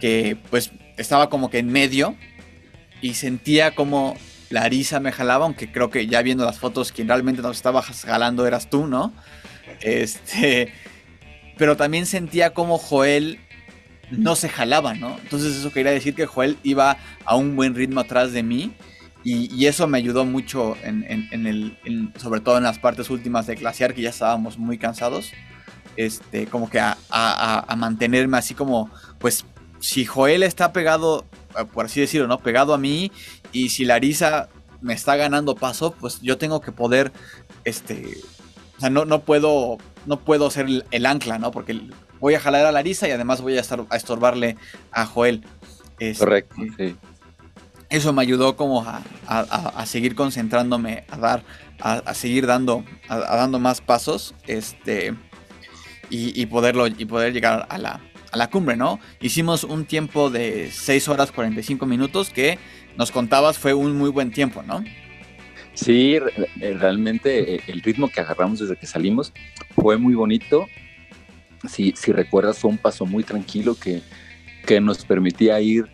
[0.00, 2.16] que pues estaba como que en medio
[3.00, 4.16] y sentía como
[4.50, 7.82] la Arisa me jalaba, aunque creo que ya viendo las fotos quien realmente nos estaba
[7.82, 9.12] jalando eras tú, ¿no?
[9.80, 10.72] Este,
[11.58, 13.38] pero también sentía como Joel
[14.10, 15.18] no se jalaba, ¿no?
[15.22, 18.72] Entonces eso quería decir que Joel iba a un buen ritmo atrás de mí
[19.24, 23.94] y, eso me ayudó mucho en, el, sobre todo en las partes últimas de Glaciar
[23.94, 25.32] que ya estábamos muy cansados,
[25.96, 29.46] este, como que a- a mantenerme así como, pues
[29.84, 31.26] si Joel está pegado,
[31.58, 32.38] eh, por así decirlo, ¿no?
[32.38, 33.12] Pegado a mí
[33.54, 34.50] y si Larisa
[34.82, 37.10] me está ganando paso, pues yo tengo que poder,
[37.64, 38.18] este,
[38.76, 41.50] o sea, no, no puedo, no puedo ser el, el ancla, ¿no?
[41.50, 41.80] Porque
[42.20, 44.56] voy a jalar a Larisa y además voy a, estar, a estorbarle
[44.92, 45.42] a Joel.
[45.98, 46.96] Este, Correcto, sí.
[47.88, 51.44] Eso me ayudó como a, a- seguir concentrándome, a dar,
[51.80, 55.14] a, seguir dando, a, a dando más pasos, este,
[56.10, 58.00] y, y poderlo, y poder llegar a la,
[58.32, 58.98] a la cumbre, ¿no?
[59.20, 62.58] Hicimos un tiempo de 6 horas 45 minutos que
[62.96, 64.84] nos contabas fue un muy buen tiempo, ¿no?
[65.74, 66.14] Sí,
[66.60, 69.32] eh, realmente eh, el ritmo que agarramos desde que salimos
[69.74, 70.66] fue muy bonito.
[71.68, 74.02] Si, si recuerdas, fue un paso muy tranquilo que,
[74.66, 75.86] que nos permitía ir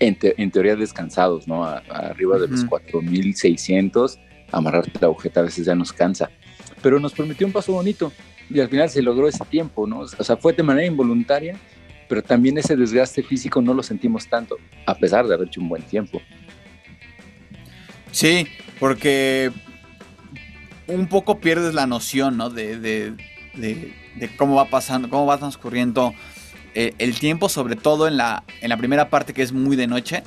[0.00, 1.64] en, te- en teoría descansados, ¿no?
[1.64, 2.70] A- a arriba de los Ujú.
[2.70, 4.18] 4600,
[4.50, 6.30] amarrarte la agujeta a veces ya nos cansa.
[6.82, 8.12] Pero nos permitió un paso bonito
[8.50, 10.00] y al final se logró ese tiempo, ¿no?
[10.00, 11.56] O sea, fue de manera involuntaria,
[12.12, 15.70] pero también ese desgaste físico no lo sentimos tanto, a pesar de haber hecho un
[15.70, 16.20] buen tiempo.
[18.10, 18.46] Sí,
[18.78, 19.50] porque
[20.88, 22.50] un poco pierdes la noción, ¿no?
[22.50, 23.12] De, de-
[23.54, 26.12] de- de cómo va pasando, cómo va transcurriendo
[26.74, 29.86] eh, el tiempo, sobre todo en la, en la primera parte que es muy de
[29.86, 30.22] noche.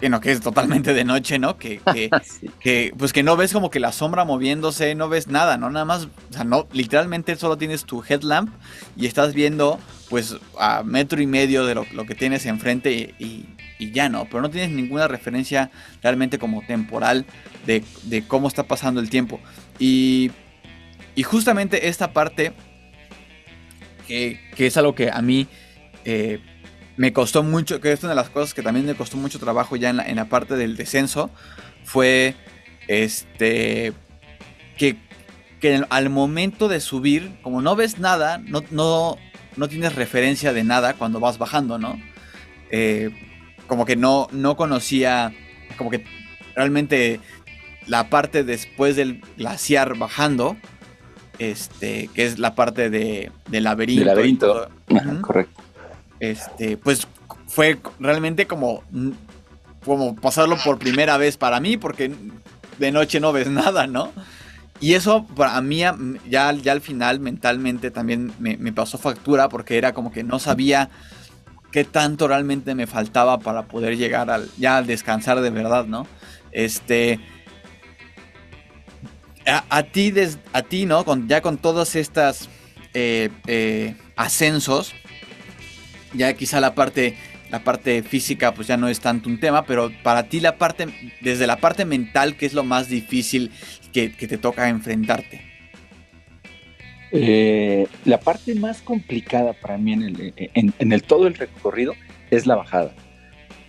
[0.00, 1.56] Que no, que es totalmente de noche, ¿no?
[1.56, 2.10] Que, que,
[2.60, 5.70] que, pues que no ves como que la sombra moviéndose, no ves nada, ¿no?
[5.70, 8.50] Nada más, o sea, no, literalmente solo tienes tu headlamp
[8.94, 9.80] y estás viendo,
[10.10, 13.46] pues, a metro y medio de lo, lo que tienes enfrente y, y-
[13.78, 14.24] y ya, ¿no?
[14.24, 15.70] Pero no tienes ninguna referencia
[16.02, 17.26] realmente como temporal
[17.66, 19.38] de, de cómo está pasando el tiempo.
[19.78, 20.30] Y,
[21.14, 22.52] y justamente esta parte,
[24.06, 25.46] que, que es algo que a mí
[26.04, 26.38] eh,
[26.96, 29.76] me costó mucho, que es una de las cosas que también me costó mucho trabajo
[29.76, 31.30] ya en la, en la parte del descenso,
[31.84, 32.34] fue
[32.88, 33.92] este
[34.76, 34.96] que,
[35.60, 39.16] que al momento de subir, como no ves nada, no, no,
[39.56, 42.00] no tienes referencia de nada cuando vas bajando, ¿no?
[42.70, 43.10] Eh,
[43.66, 45.32] como que no, no conocía,
[45.76, 46.04] como que
[46.54, 47.20] realmente
[47.86, 50.56] la parte después del glaciar bajando,
[51.38, 54.00] este, que es la parte de, del laberinto.
[54.00, 54.68] Del y laberinto.
[54.94, 55.20] Ajá.
[55.20, 55.65] Correcto.
[56.20, 57.06] Este, pues
[57.46, 58.82] fue realmente como,
[59.84, 62.12] como pasarlo por primera vez para mí, porque
[62.78, 64.12] de noche no ves nada, ¿no?
[64.80, 65.78] Y eso para mí
[66.28, 70.90] ya, ya al final mentalmente también me, pasó factura porque era como que no sabía
[71.72, 76.06] qué tanto realmente me faltaba para poder llegar al ya al descansar de verdad, ¿no?
[76.52, 77.20] Este
[79.46, 81.04] a, a ti des- a ti, ¿no?
[81.04, 82.48] Con, ya con todas estas
[82.94, 84.94] eh, eh, ascensos,
[86.14, 87.14] ya quizá la parte
[87.50, 90.88] la parte física pues ya no es tanto un tema, pero para ti la parte
[91.20, 93.52] desde la parte mental qué es lo más difícil
[93.92, 95.40] que, te toca enfrentarte.
[97.12, 101.94] Eh, la parte más complicada para mí en el, todo el recorrido
[102.30, 102.92] es la bajada,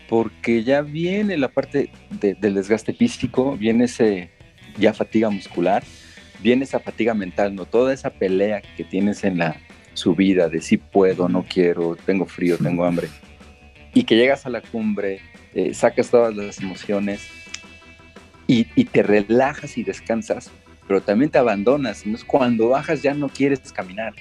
[0.09, 4.31] porque ya viene la parte de- del desgaste físico, viene ese
[4.79, 5.83] ya fatiga muscular,
[6.39, 9.55] viene esa fatiga mental, no toda esa pelea que tienes en la
[9.97, 13.07] subida de si puedo, no quiero, tengo frío, tengo hambre,
[13.93, 15.21] y que llegas a la cumbre,
[15.55, 17.27] eh, sacas todas las emociones
[18.45, 20.51] y, y te relajas y descansas,
[20.87, 22.05] pero también te abandonas.
[22.05, 24.13] Entonces, cuando bajas ya no quieres caminar.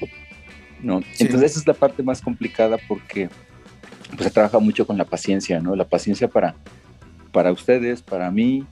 [0.82, 1.00] ¿no?
[1.12, 1.24] Sí.
[1.24, 3.28] Entonces, esa es la parte más complicada porque
[4.16, 5.76] pues, se trabaja mucho con la paciencia, ¿no?
[5.76, 6.54] La paciencia para,
[7.32, 8.64] para ustedes, para mí,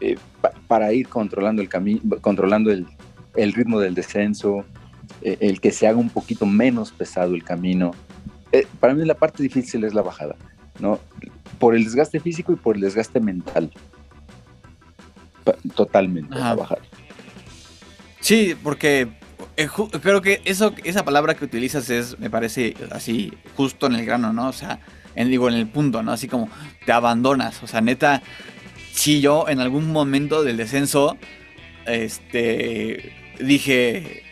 [0.00, 2.86] eh, pa- para ir controlando el camino, controlando el,
[3.34, 4.64] el ritmo del descenso,
[5.24, 7.92] eh, el que se haga un poquito menos pesado el camino.
[8.52, 10.36] Eh, para mí la parte difícil es la bajada,
[10.78, 11.00] ¿no?
[11.58, 13.70] Por el desgaste físico y por el desgaste mental.
[15.74, 16.50] Totalmente Ajá.
[16.50, 16.82] la bajada.
[18.20, 19.08] Sí, porque
[19.56, 19.68] eh,
[20.02, 24.32] creo que eso, esa palabra que utilizas es, me parece así, justo en el grano,
[24.32, 24.48] ¿no?
[24.48, 24.80] O sea,
[25.14, 26.12] en, digo, en el punto, ¿no?
[26.12, 26.48] Así como
[26.84, 27.62] te abandonas.
[27.62, 28.22] O sea, neta,
[28.92, 31.16] si yo en algún momento del descenso,
[31.86, 34.22] este, dije,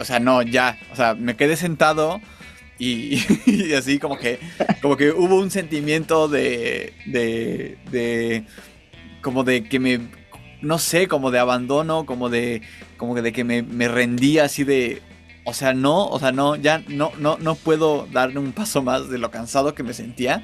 [0.00, 2.20] o sea, no, ya, o sea, me quedé sentado
[2.78, 4.40] y, y así como que,
[4.80, 8.44] como que hubo un sentimiento de, de, de,
[9.20, 10.00] como de que me,
[10.62, 12.62] no sé, como de abandono, como de,
[12.96, 15.02] como de que me, me rendía así de,
[15.44, 19.10] o sea, no, o sea, no, ya no, no, no puedo darle un paso más
[19.10, 20.42] de lo cansado que me sentía.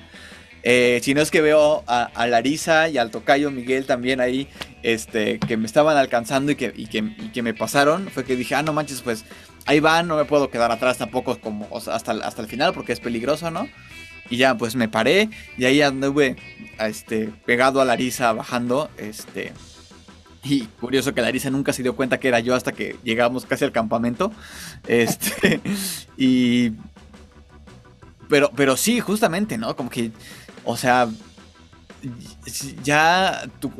[0.68, 4.48] Eh, si no es que veo a, a Larisa y al tocayo Miguel también ahí,
[4.82, 8.34] este, que me estaban alcanzando y que, y que, y que me pasaron, fue que
[8.34, 9.24] dije, ah, no manches, pues
[9.64, 12.98] ahí van, no me puedo quedar atrás tampoco como hasta, hasta el final porque es
[12.98, 13.68] peligroso, ¿no?
[14.28, 16.34] Y ya, pues me paré y ahí anduve
[16.80, 19.52] este, pegado a Larisa bajando, este...
[20.42, 23.64] Y curioso que Larisa nunca se dio cuenta que era yo hasta que llegamos casi
[23.64, 24.32] al campamento.
[24.86, 25.60] Este.
[26.16, 26.70] Y.
[28.28, 29.74] Pero, pero sí, justamente, ¿no?
[29.74, 30.12] Como que.
[30.66, 31.08] O sea.
[32.84, 33.48] Ya.
[33.60, 33.72] tu-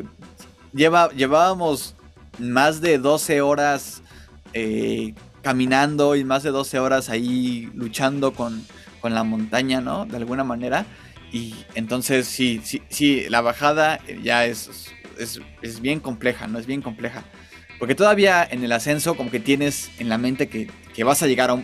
[0.72, 1.95] lleva, llevábamos
[2.39, 4.03] más de 12 horas
[4.53, 8.64] eh, caminando y más de 12 horas ahí luchando con,
[9.01, 10.07] con la montaña, ¿no?
[10.07, 10.87] De alguna manera.
[11.32, 16.59] Y entonces sí, sí, sí, la bajada ya es, es, es bien compleja, ¿no?
[16.59, 17.24] Es bien compleja.
[17.78, 21.26] Porque todavía en el ascenso como que tienes en la mente que, que vas a
[21.26, 21.62] llegar a,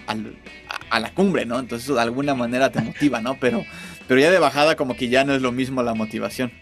[0.91, 1.59] a- la cumbre, ¿no?
[1.59, 3.39] Entonces de alguna manera te motiva, ¿no?
[3.41, 3.65] Pero,
[4.13, 6.53] pero ya de bajada como que ya no es lo mismo la motivación.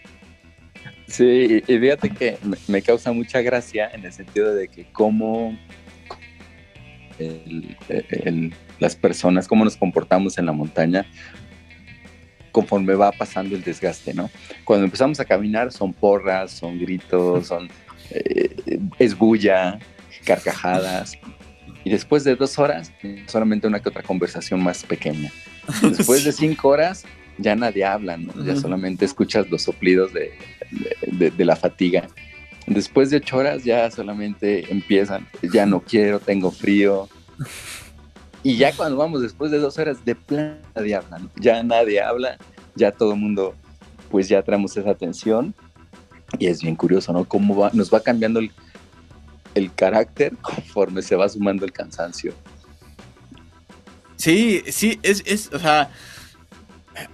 [1.07, 5.59] Sí, y fíjate que me, me causa mucha gracia en el sentido de que cómo
[7.19, 11.05] el- el- las personas, cómo nos comportamos en la montaña
[12.53, 14.29] conforme va pasando el desgaste, ¿no?
[14.63, 17.67] Cuando empezamos a caminar son porras, son gritos, son
[18.11, 19.77] eh, es bulla,
[20.23, 21.17] carcajadas.
[21.83, 22.93] Y después de dos horas,
[23.27, 25.29] solamente una que otra conversación más pequeña.
[25.81, 27.03] Después de cinco horas,
[27.41, 28.33] ya nadie habla, ¿no?
[28.45, 30.31] Ya solamente escuchas los soplidos de,
[30.71, 32.07] de- de- de la fatiga.
[32.67, 37.09] Después de ocho horas ya solamente empiezan, ya no quiero, tengo frío.
[38.43, 41.29] Y ya cuando vamos después de dos horas, de plan nadie habla, ¿no?
[41.35, 42.37] Ya nadie habla,
[42.75, 43.55] ya todo el mundo,
[44.09, 45.53] pues ya traemos esa tensión.
[46.39, 47.25] Y es bien curioso, ¿no?
[47.25, 48.51] Cómo va, nos va cambiando el,
[49.53, 52.33] el carácter conforme se va sumando el cansancio.
[54.15, 55.89] Sí, sí, es, es o sea,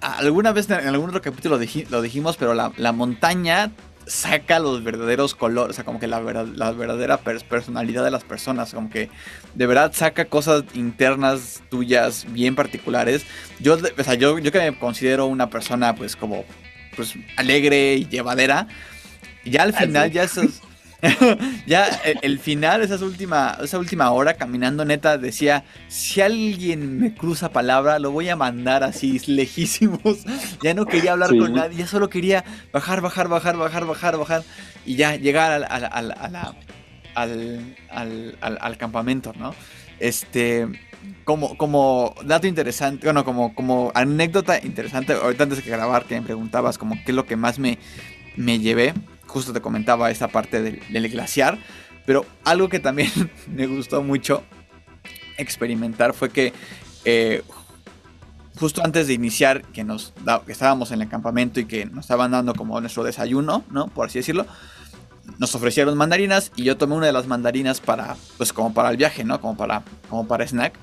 [0.02, 1.60] alguna vez en algún otro capítulo
[1.90, 3.72] lo dijimos, pero la, la montaña
[4.06, 8.24] saca los verdaderos colores, o sea, como que la, la verdadera pers- personalidad de las
[8.24, 9.10] personas, como que
[9.54, 13.26] de verdad saca cosas internas tuyas bien particulares.
[13.60, 16.46] Yo, o sea, yo, yo que me considero una persona, pues, como,
[16.96, 18.68] pues, alegre y llevadera,
[19.44, 20.62] ya al final, ya esos...
[21.68, 27.14] ya el, el final, esas última, esa última hora caminando neta, decía, si alguien me
[27.14, 30.26] cruza palabra, lo voy a mandar así, lejísimos.
[30.64, 31.38] Ya no quería hablar Sí.
[31.40, 32.44] con nadie, ya solo quería
[32.74, 34.44] bajar, bajar, bajar, bajar, bajar, bajar.
[34.86, 36.56] Y ya llegar al, al, al, a la-
[37.16, 39.54] al, al- al- al campamento, ¿no?
[40.00, 40.68] Este,
[41.24, 46.22] como, como dato interesante, bueno, como, como anécdota interesante, ahorita antes de grabar, que me
[46.26, 47.80] preguntabas como qué es lo que más me,
[48.36, 48.94] me llevé,
[49.38, 51.60] justo te comentaba esta parte del, del glaciar,
[52.06, 53.12] pero algo que también
[53.48, 54.44] me gustó mucho
[55.38, 56.52] experimentar fue que
[57.06, 57.44] eh,
[58.60, 62.06] justo antes de iniciar, que, nos da- que estábamos en el campamento y que nos
[62.06, 63.88] estaban dando como nuestro desayuno, ¿no?
[63.90, 64.48] Por así decirlo,
[65.38, 68.98] nos ofrecieron mandarinas y yo tomé una de las mandarinas para, pues como para el
[68.98, 69.40] viaje, ¿no?
[69.40, 70.74] Como para, como para snack.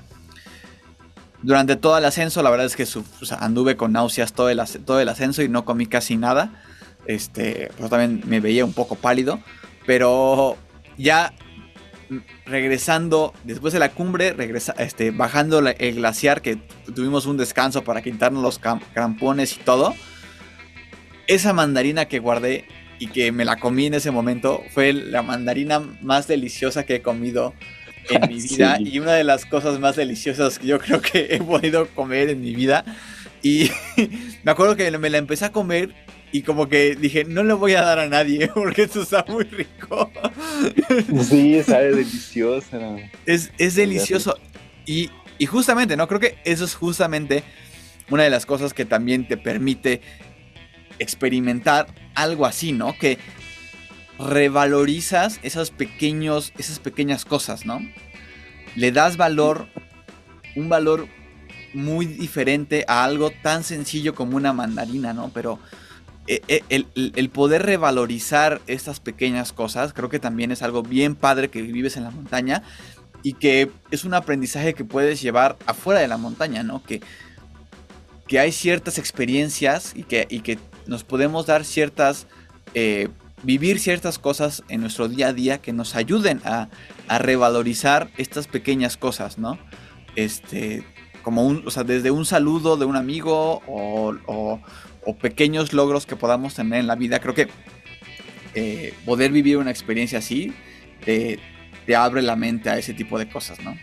[1.41, 2.87] Durante todo el ascenso, la verdad es que
[3.39, 6.49] anduve con náuseas todo el, todo el ascenso y no comí casi nada.
[7.07, 9.39] Este, pues también me veía un poco pálido,
[9.85, 10.57] pero
[10.97, 11.33] ya
[12.45, 16.57] regresando después de la cumbre, regresa, este, bajando la- el glaciar que
[16.93, 18.59] tuvimos un descanso para quitarnos los
[18.93, 19.93] crampones y todo.
[21.27, 22.65] Esa mandarina que guardé
[22.99, 27.01] y que me la comí en ese momento fue la mandarina más deliciosa que he
[27.01, 27.53] comido
[28.09, 28.83] en mi vida Sí.
[28.93, 32.41] y una de las cosas más deliciosas que yo creo que he podido comer en
[32.41, 32.85] mi vida.
[33.41, 33.71] Y
[34.43, 35.93] me acuerdo que me la empecé a comer
[36.31, 39.43] y como que dije, no le voy a dar a nadie porque esto está muy
[39.45, 40.11] rico.
[41.23, 42.79] Sí, sabe deliciosa.
[43.25, 44.37] Es, es delicioso.
[44.85, 46.07] Y, y justamente, ¿no?
[46.07, 47.43] Creo que eso es justamente
[48.09, 50.01] una de las cosas que también te permite
[50.99, 52.97] experimentar algo así, ¿no?
[52.97, 53.17] Que
[54.19, 57.79] revalorizas esos pequeños, esas pequeñas cosas, ¿no?
[58.75, 59.67] Le das valor,
[60.55, 61.07] un valor
[61.73, 65.31] muy diferente a algo tan sencillo como una mandarina, ¿no?
[65.33, 65.59] Pero
[66.27, 71.61] el- el poder revalorizar estas pequeñas cosas, creo que también es algo bien padre que
[71.61, 72.63] vives en la montaña
[73.23, 76.83] y que es un aprendizaje que puedes llevar afuera de la montaña, ¿no?
[76.83, 77.01] Que,
[78.27, 80.57] que hay ciertas experiencias y que, y que
[80.87, 82.27] nos podemos dar ciertas,
[82.73, 83.07] eh,
[83.43, 86.69] vivir ciertas cosas en nuestro día a día que nos ayuden a,
[87.07, 89.59] a revalorizar estas pequeñas cosas, ¿no?
[90.15, 90.83] Este,
[91.25, 94.61] como un, o sea, desde un saludo de un amigo o, o-
[95.07, 97.47] o pequeños logros que podamos tener en la vida, creo que
[98.53, 100.53] eh, poder vivir una experiencia así
[101.03, 101.39] te,
[101.85, 103.75] te abre la mente a ese tipo de cosas, ¿no?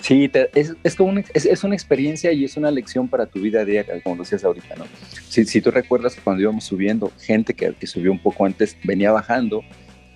[0.00, 3.26] Sí, te- es, es, como una, es, es una experiencia y es una lección para
[3.26, 4.86] tu vida diaria, como decías ahorita, ¿no?
[5.28, 9.10] Si, si tú recuerdas cuando íbamos subiendo, gente que, que subió un poco antes venía
[9.12, 9.62] bajando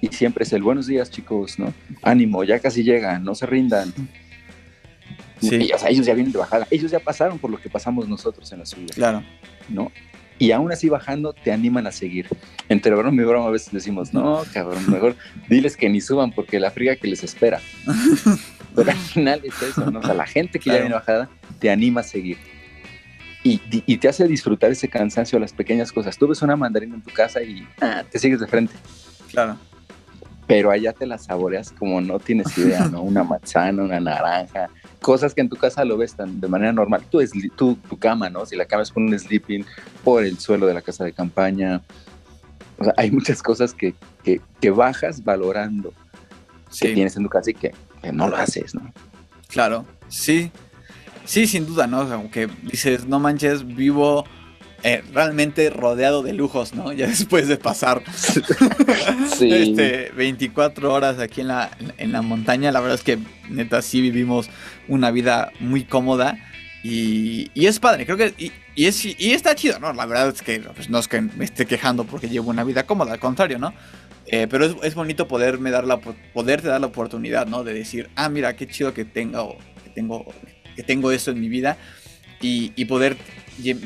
[0.01, 1.75] y siempre es el buenos días, chicos, ¿no?
[2.03, 3.93] Ánimo, ya casi llegan, no se rindan.
[5.43, 5.57] Sí.
[5.57, 8.09] Y, o sea, ellos ya vienen de bajada, ellos ya pasaron por lo que pasamos
[8.09, 8.95] nosotros en la subida.
[8.95, 9.23] Claro.
[9.69, 9.91] ¿no?
[10.39, 12.27] Y aún así bajando te animan a seguir.
[12.69, 15.15] Entre broma y broma a veces decimos, no, cabrón, mejor
[15.49, 17.61] diles que ni suban porque la friga que les espera.
[18.75, 20.01] Pero al final es eso, ¿no?
[20.01, 21.29] O sea, la gente que ya viene bajada
[21.61, 22.39] te anima a seguir.
[23.45, 26.17] Y, y te hace disfrutar ese cansancio, las pequeñas cosas.
[26.17, 28.75] Tú ves una mandarina en tu casa y ah, te sigues de frente.
[29.31, 29.57] Claro.
[30.47, 33.01] pero allá te las saboreas como no tienes idea, ¿no?
[33.03, 34.69] Una manzana, una naranja,
[35.03, 37.03] cosas que en tu casa lo ves tan de manera normal.
[37.11, 38.47] Tu, esli- tu, tu cama, ¿no?
[38.47, 39.65] Si la cama es con un sleeping
[40.03, 41.83] por el suelo de la casa de campaña.
[42.79, 43.95] O sea, hay muchas cosas que,
[44.25, 45.93] que, que bajas valorando
[46.81, 48.91] que tienes en tu casa y que, que no lo haces, ¿no?
[49.49, 50.51] Claro, sí.
[51.25, 52.01] Sí, sin duda, ¿no?
[52.01, 54.25] Aunque dices, no manches, vivo
[54.85, 56.93] eh, realmente rodeado de lujos, ¿no?
[56.93, 58.03] Ya después de pasar
[59.37, 59.53] Sí.
[59.53, 63.19] este, 24 horas aquí en la, en la montaña, la verdad es que
[63.49, 64.49] neta sí vivimos
[64.89, 66.37] una vida muy cómoda
[66.83, 68.35] y, y es padre, creo que...
[68.39, 69.93] Y, y es, y está chido, ¿no?
[69.93, 72.85] La verdad es que pues, no es que me esté quejando porque llevo una vida
[72.87, 73.75] cómoda, al contrario, ¿no?
[74.27, 77.65] Eh, pero es, es bonito poderme dar la, poderte dar la oportunidad, ¿no?
[77.65, 80.25] De decir, ah, mira, qué chido que tengo, que tengo,
[80.75, 81.77] que tengo esto en mi vida
[82.41, 83.17] y, y poder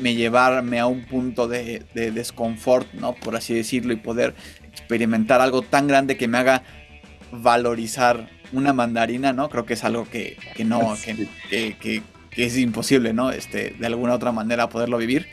[0.01, 3.13] me llevarme a un punto de, de desconfort, ¿no?
[3.15, 6.63] Por así decirlo, y poder experimentar algo tan grande que me haga
[7.31, 9.49] valorizar una mandarina, ¿no?
[9.49, 10.95] Creo que es algo que, que no,
[11.49, 12.01] que, que-
[12.37, 13.31] es imposible, ¿no?
[13.31, 15.27] Este, de alguna otra manera poderlo vivir.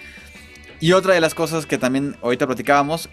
[0.80, 3.10] Y otra de las cosas que también ahorita platicábamos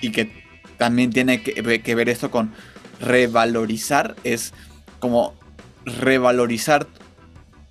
[0.00, 0.30] y que
[0.78, 2.54] también tiene que ver esto con
[3.00, 4.54] revalorizar es
[4.98, 5.34] como
[5.84, 6.86] revalorizar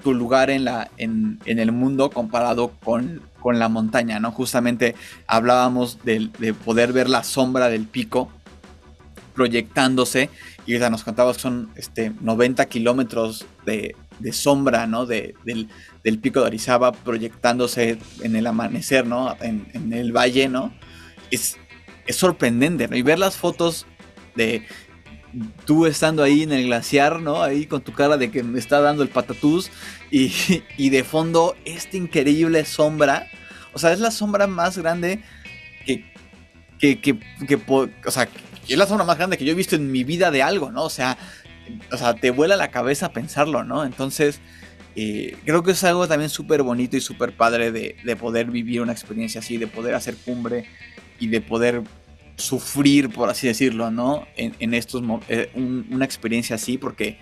[0.04, 4.32] tu lugar en, la, en, en el mundo comparado con, con la montaña, ¿no?
[4.32, 4.96] Justamente
[5.28, 8.30] hablábamos del- de, poder ver la sombra del pico
[9.34, 10.30] proyectándose
[10.66, 15.06] y ahorita nos contabas que son este, 90 kilómetros de, de sombra, ¿no?
[15.06, 15.70] De, del,
[16.04, 19.36] del pico de Orizaba proyectándose en el amanecer, ¿no?
[19.42, 20.74] En, en el valle, ¿no?
[21.32, 21.58] Es,
[22.06, 22.96] es sorprendente, ¿no?
[22.96, 23.86] Y ver las fotos
[24.36, 24.66] de
[25.66, 27.42] tú estando ahí en el glaciar, ¿no?
[27.42, 29.70] Ahí con tu cara de que me está dando el patatús
[30.12, 30.32] y,
[30.78, 33.28] y de fondo esta increíble sombra.
[33.74, 35.22] O sea, es la sombra más grande
[35.86, 36.06] que,
[36.80, 38.28] que, que, que o sea,
[38.68, 40.84] es la sombra más grande que yo he visto en mi vida de algo, ¿no?
[40.84, 41.18] O sea,
[41.92, 43.86] o sea, te vuela la cabeza pensarlo, ¿no?
[43.86, 44.40] Entonces,
[44.96, 48.82] eh, creo que es algo también súper bonito y súper padre de, de poder vivir
[48.82, 50.66] una experiencia así, de poder hacer cumbre
[51.20, 51.84] y de poder
[52.38, 54.26] sufrir, por así decirlo, ¿no?
[54.38, 57.18] En, en estos eh, un- una experiencia así, porque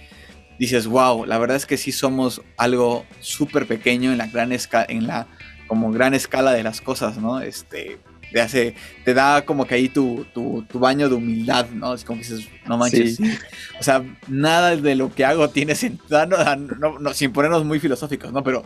[0.60, 4.86] dices, wow, la verdad es que sí somos algo súper pequeño en la gran escala,
[4.90, 5.28] en la
[5.68, 7.40] como gran escala de las cosas, ¿no?
[7.42, 7.98] Este,
[8.32, 11.94] te hace, te da como que ahí tu, tu, tu baño de humildad, ¿no?
[11.94, 13.38] Es como que dices, no manches, Sí.
[13.80, 17.80] O sea, nada de lo que hago tiene sentido, no, no- no, sin ponernos muy
[17.80, 18.44] filosóficos, ¿no?
[18.44, 18.64] Pero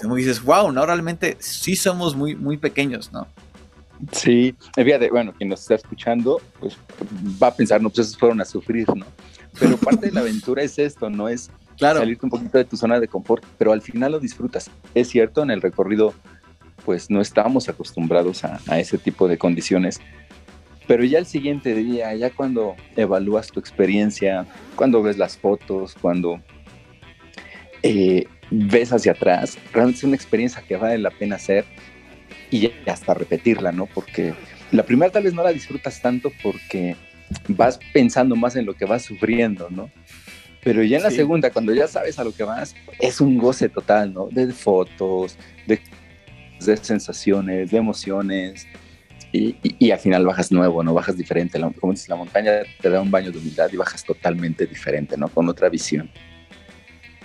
[0.00, 0.86] como dices, wow, ¿no?
[0.86, 3.26] Realmente sí somos muy, muy pequeños, ¿no?
[4.10, 6.76] Sí, eh, fíjate, bueno, quien nos está escuchando, pues
[7.40, 9.06] va a pensar, no, pues esos fueron a sufrir, ¿no?
[9.60, 11.28] Pero parte de la aventura es esto, ¿no?
[11.28, 12.00] Es Claro.
[12.00, 14.70] salirte un poquito de tu zona de confort, pero al final lo disfrutas.
[14.94, 16.14] Es cierto, en el recorrido,
[16.84, 20.00] pues no estamos acostumbrados a, a ese tipo de condiciones,
[20.86, 24.46] pero ya el siguiente día, ya cuando evalúas tu experiencia,
[24.76, 26.40] cuando ves las fotos, cuando
[27.82, 31.64] eh, ves hacia atrás, realmente es una experiencia que vale la pena hacer
[32.52, 33.86] y hasta repetirla, ¿no?
[33.86, 34.34] Porque
[34.70, 36.94] la primera tal vez no la disfrutas tanto porque
[37.48, 39.90] vas pensando más en lo que vas sufriendo, ¿no?
[40.62, 41.16] Pero ya en la Sí.
[41.16, 44.28] segunda, cuando ya sabes a lo que vas, es un goce total, ¿no?
[44.30, 45.36] De fotos,
[45.66, 45.80] de,
[46.64, 48.66] de sensaciones, de emociones.
[49.32, 50.92] Y, y- y al final bajas nuevo, ¿no?
[50.94, 51.58] Bajas diferente.
[51.58, 55.16] La- como dices, la montaña te da un baño de humildad y bajas totalmente diferente,
[55.16, 55.28] ¿no?
[55.28, 56.10] Con otra visión.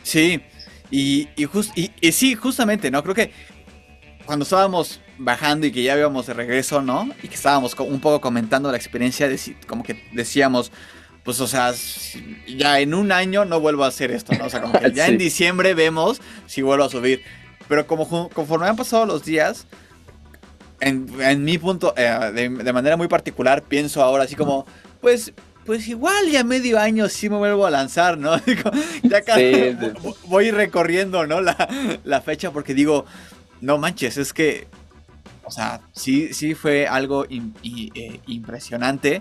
[0.04, 0.40] Sí,
[0.90, 3.04] y, y, jus- y- y sí, justamente, ¿no?
[3.04, 3.32] Creo que
[4.26, 7.10] cuando estábamos bajando y que ya íbamos de regreso, ¿no?
[7.24, 10.72] Y que estábamos un poco comentando la experiencia, deci- como que decíamos,
[11.24, 11.74] pues, o sea,
[12.48, 14.46] ya en un año no vuelvo a hacer esto, ¿no?
[14.46, 15.18] O sea, como que ya en Sí.
[15.26, 17.22] diciembre vemos si vuelvo a subir.
[17.68, 19.66] Pero como conforme han pasado los días,
[20.80, 24.66] en, en mi punto, eh, de, de manera muy particular, pienso ahora así como,
[25.02, 25.34] pues,
[25.66, 28.38] pues igual ya medio año sí me vuelvo a lanzar, ¿no?
[28.46, 28.72] Digo,
[29.04, 29.94] ya casi Sí, de-
[30.28, 31.42] voy recorriendo, ¿no?
[31.42, 31.68] La,
[32.06, 33.06] la fecha porque digo,
[33.60, 34.68] no manches, es que,
[35.48, 39.20] o sea, sí, sí fue algo eh, impresionante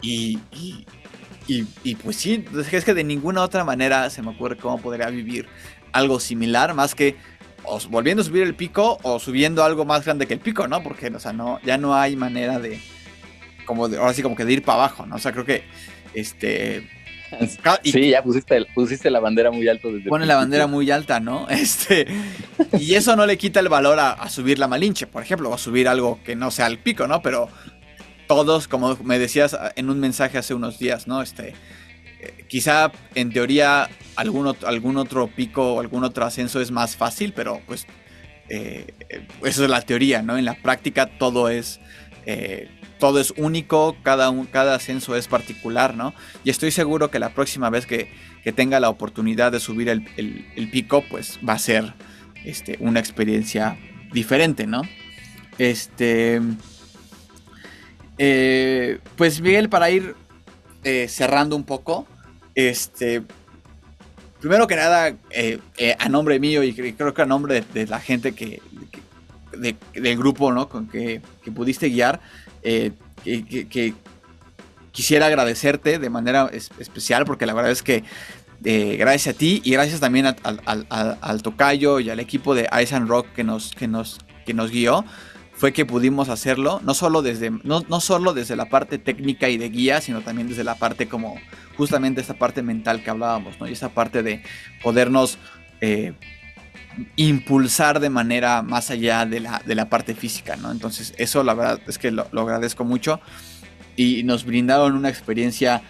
[0.00, 5.08] y, y, pues sí, es que de ninguna otra manera se me ocurre cómo podría
[5.08, 5.46] vivir
[5.92, 7.14] algo similar, más que
[7.62, 10.82] o volviendo a subir el pico o subiendo algo más grande que el pico, ¿no?
[10.82, 12.80] Porque, o sea, no, ya no hay manera de,
[13.64, 15.14] como de, ahora sí como que de ir para abajo, ¿no?
[15.14, 15.62] O sea, creo que,
[16.12, 16.90] este...
[17.82, 21.20] y- Sí, ya pusiste, pusiste la bandera muy alto desde pone la bandera muy alta,
[21.20, 21.46] ¿no?
[21.50, 22.06] Este,
[22.78, 25.54] y eso no le quita el valor a, a subir la Malinche, por ejemplo, o
[25.54, 27.22] a subir algo que no sea el pico, ¿no?
[27.22, 27.48] Pero
[28.28, 31.22] todos, como me decías en un mensaje hace unos días, ¿no?
[31.22, 31.54] Este,
[32.20, 36.96] eh, quizá en teoría algún, ot- algún otro pico o algún otro ascenso es más
[36.96, 37.86] fácil, pero pues
[38.48, 40.38] eh, eh, eso es la teoría, ¿no?
[40.38, 41.80] En la práctica todo es
[42.26, 42.68] eh,
[42.98, 46.14] todo es único, cada, un- cada ascenso es particular, ¿no?
[46.44, 48.08] Y estoy seguro que la próxima vez que,
[48.44, 51.94] que tenga la oportunidad de subir el, el- pico, pues va a ser
[52.44, 53.76] este, una experiencia
[54.12, 54.82] diferente, ¿no?
[55.58, 56.40] Este.
[58.18, 60.14] eh, pues Miguel, para ir
[60.84, 62.06] eh, cerrando un poco,
[62.54, 63.22] este.
[64.40, 65.14] Primero que nada,
[66.00, 68.60] a nombre mío y cre- creo que a nombre de, la gente que-
[69.56, 70.68] de- del grupo, ¿no?
[70.68, 72.20] Con que, que pudiste guiar,
[72.62, 72.92] eh,
[73.24, 73.94] que, que- que
[74.92, 78.04] quisiera agradecerte de manera es- especial porque la verdad es que
[78.64, 82.54] eh, gracias a ti y gracias también a- al- al- al tocayo y al equipo
[82.54, 85.04] de Ice and Rock que nos, que nos, que nos guió,
[85.54, 89.56] fue que pudimos hacerlo, no solo, desde, no, no solo desde la parte técnica y
[89.58, 91.36] de guía, sino también desde la parte como
[91.76, 93.66] justamente esta parte mental que hablábamos, ¿no?
[93.68, 94.42] Y esa parte de
[94.82, 95.38] podernos
[95.80, 96.12] eh,
[97.16, 100.70] impulsar de manera más allá de la, de la parte física, ¿no?
[100.70, 103.20] Entonces eso la verdad es que lo, agradezco mucho
[103.96, 105.82] y nos brindaron una experiencia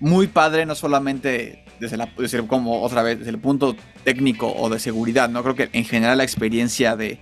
[0.00, 2.08] muy padre, no solamente desde, la,
[2.48, 5.42] como otra vez, desde el punto técnico o de seguridad, ¿no?
[5.42, 7.18] Creo que en general la experiencia de,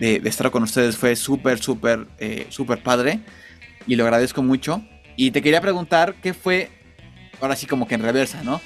[0.00, 3.20] de- de estar con ustedes fue súper, súper, eh, súper padre
[3.86, 4.82] y lo agradezco mucho.
[5.16, 6.70] Y te quería preguntar, ¿qué fue,
[7.40, 8.60] ahora sí como que en reversa, ¿no?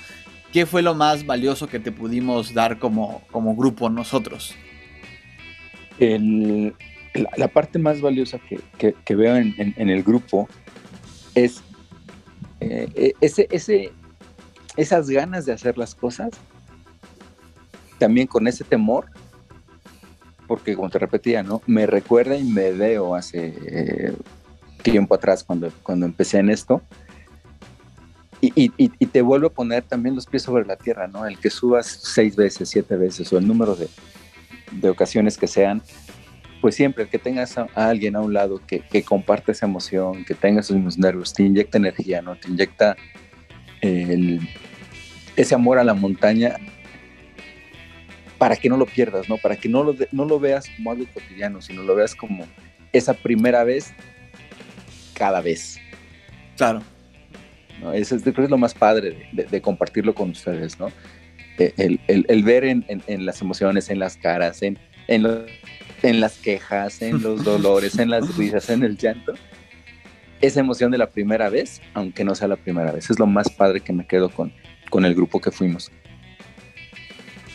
[0.53, 4.55] ¿Qué fue lo más valioso que te pudimos dar como, como grupo nosotros?
[5.98, 10.48] La, parte más valiosa que, veo en, el grupo
[11.34, 11.62] es
[12.61, 13.92] eh, ese, ese,
[14.76, 16.30] esas ganas de hacer las cosas,
[17.98, 19.07] también con ese temor,
[20.46, 21.62] porque como te repetía, ¿no?
[21.66, 24.12] Me recuerda y me veo hace eh,
[24.82, 26.82] tiempo atrás cuando, cuando empecé en esto.
[28.45, 31.24] Y, y- te vuelve a poner también los pies sobre la tierra, ¿no?
[31.26, 33.88] El que subas seis veces, siete veces o el número de,
[34.72, 35.80] de ocasiones que sean,
[36.61, 40.34] pues siempre que tengas a, alguien a un lado que, que comparte esa emoción, que
[40.34, 42.34] tenga esos mismos nervios, te inyecta energía, ¿no?
[42.34, 42.97] Te inyecta
[43.80, 44.40] el-
[45.36, 46.57] ese amor a la montaña
[48.38, 49.38] para que no lo pierdas, ¿no?
[49.38, 52.45] Para que no lo, no lo veas como algo cotidiano, sino lo veas como
[52.93, 53.93] esa primera vez
[55.14, 55.78] cada vez.
[56.57, 56.82] Claro.
[57.82, 57.92] ¿No?
[57.92, 60.88] Eso es, creo que es lo más padre de, de- de compartirlo con ustedes, ¿no?
[61.58, 64.78] Eh, El, el- el ver en, en- en las emociones, en las caras, en,
[65.08, 69.34] en las quejas, en los dolores, en las risas, en el llanto,
[70.40, 73.48] esa emoción de la primera vez, aunque no sea la primera vez, es lo más
[73.50, 74.52] padre que me quedo con,
[74.90, 75.92] con el grupo que fuimos.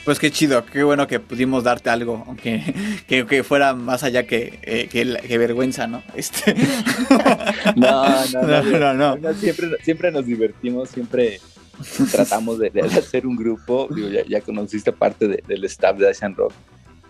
[0.07, 2.63] Pues qué chido, qué bueno que pudimos darte algo, aunque
[3.07, 6.01] que, que fuera más allá que, eh, que, la- que vergüenza, ¿no?
[6.15, 6.55] Este...
[7.75, 9.33] No, no, no, No, no, no.
[9.33, 11.41] Siempre, siempre nos divertimos, siempre
[12.09, 13.89] tratamos de, de hacer un grupo.
[13.93, 16.53] Digo, ya, ya conociste parte de- del staff de Asian Rock.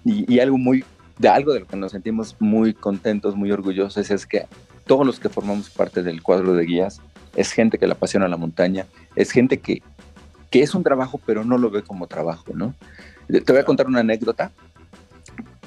[0.04, 0.84] Y, y algo muy,
[1.20, 4.48] de algo de lo que nos sentimos muy contentos, muy orgullosos, es que
[4.88, 7.00] todos los que formamos parte del cuadro de guías
[7.36, 9.84] es gente que le apasiona la montaña, es gente que,
[10.50, 12.74] que es un trabajo, pero no lo ve como trabajo, ¿no?
[13.28, 14.52] Te voy a contar una anécdota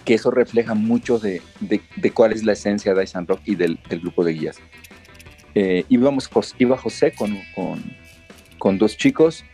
[0.05, 3.55] que eso refleja mucho de, de- de cuál es la esencia de Ice Rock y
[3.55, 4.57] del, del grupo de guías.
[5.55, 7.83] Eh, íbamos, iba José con, con,
[8.59, 9.45] con dos chicos,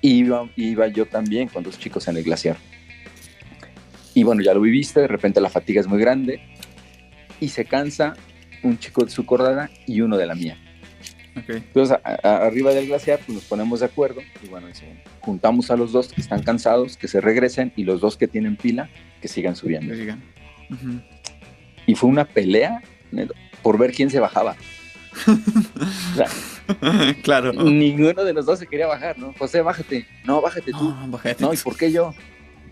[0.00, 2.56] y iba, iba yo también con dos chicos en el glaciar.
[4.14, 6.40] Y bueno, ya lo viviste, de repente la fatiga es muy grande
[7.38, 8.14] y se cansa
[8.62, 10.58] un chico de su cordada y uno de la mía.
[11.34, 14.68] Entonces, a- a- arriba del glaciar, pues nos ponemos de acuerdo y bueno,
[15.20, 18.56] juntamos a los dos que están cansados, que se regresen y los dos que tienen
[18.56, 18.88] pila,
[19.20, 19.94] que sigan subiendo.
[21.86, 22.82] Y fue una pelea
[23.62, 24.56] por ver quién se bajaba.
[25.26, 26.26] O sea,
[27.22, 27.52] claro.
[27.52, 29.34] Ninguno de los dos se quería bajar, ¿no?
[29.38, 30.06] José, bájate.
[30.24, 30.94] No, bájate tú.
[31.40, 32.14] No, ¿y por qué yo?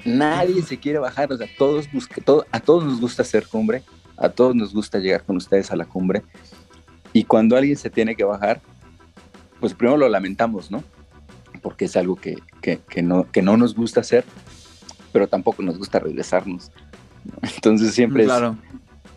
[0.04, 3.82] Nadie se quiere bajar, o sea, todos busca, todo, a todos nos gusta hacer cumbre,
[4.16, 6.22] a todos nos gusta llegar con ustedes a la cumbre.
[7.12, 8.60] Y cuando alguien se tiene que bajar,
[9.58, 10.82] pues primero lo lamentamos, ¿no?
[11.62, 14.24] Porque es algo que, que, que no, que no nos gusta hacer,
[15.12, 16.70] pero tampoco nos gusta regresarnos.
[17.24, 17.32] ¿no?
[17.56, 18.56] Entonces siempre, es- Claro.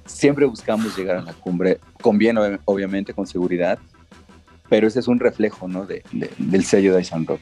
[0.06, 3.80] siempre buscamos llegar a la cumbre, con bien, ob- obviamente, con seguridad,
[4.70, 5.86] pero ese es un reflejo ¿no?
[5.86, 7.42] de- de- del sello de Isan Rock.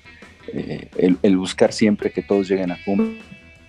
[0.53, 3.19] Eh, el, el buscar siempre que todos lleguen a cumbre,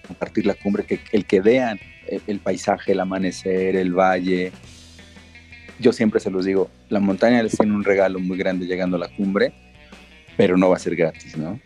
[0.06, 1.78] compartir la cumbre, que el que vean
[2.08, 4.52] el, el paisaje, el amanecer, el valle.
[5.82, 9.00] Yo siempre se los digo, la montaña les tiene un regalo muy grande llegando a
[9.00, 9.52] la cumbre,
[10.36, 11.60] pero no va a ser gratis, ¿no?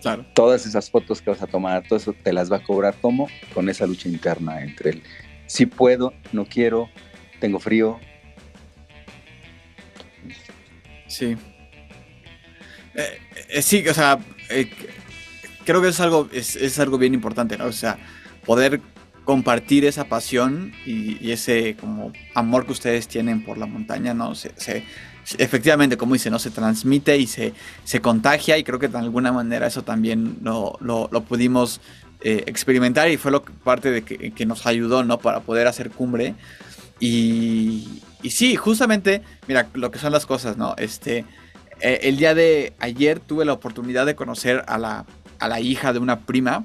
[0.00, 0.24] Claro.
[0.34, 3.28] Todas esas fotos que vas a tomar, todo eso te las va a cobrar como
[3.52, 5.02] con esa lucha interna entre el
[5.46, 6.88] si puedo, no quiero,
[7.40, 7.98] tengo frío.
[11.06, 11.36] Sí.
[12.94, 13.18] Eh,
[13.48, 14.18] eh, sí, o sea,
[14.50, 14.70] eh,
[15.64, 17.66] creo que es algo, es, es algo bien importante, ¿no?
[17.66, 17.98] O sea,
[18.44, 18.80] poder
[19.28, 24.34] compartir esa pasión y, ese como amor que ustedes tienen por la montaña, ¿no?
[24.34, 24.84] Se, se-
[25.36, 26.38] efectivamente, como dice, ¿no?
[26.38, 27.52] Se transmite y se,
[27.84, 31.82] se contagia y creo que de alguna manera eso también lo, lo- lo pudimos
[32.22, 35.18] eh, experimentar y fue lo que, parte de que, que nos ayudó, ¿no?
[35.18, 36.34] Para poder hacer cumbre.
[36.98, 40.74] Y, y sí, justamente, mira, lo que son las cosas, ¿no?
[40.78, 41.26] Este,
[41.82, 45.04] eh, el día de ayer tuve la oportunidad de conocer a la,
[45.38, 46.64] a la hija de una prima,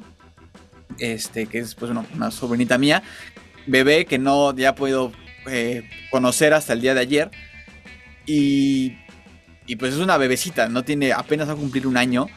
[0.99, 3.03] este, que es pues una, una sobrinita mía,
[3.67, 5.11] bebé que no ya he podido
[5.47, 7.31] eh, conocer hasta el día de ayer.
[8.25, 8.93] Y,
[9.67, 12.27] y pues es una bebecita, no tiene, apenas va a cumplir un año.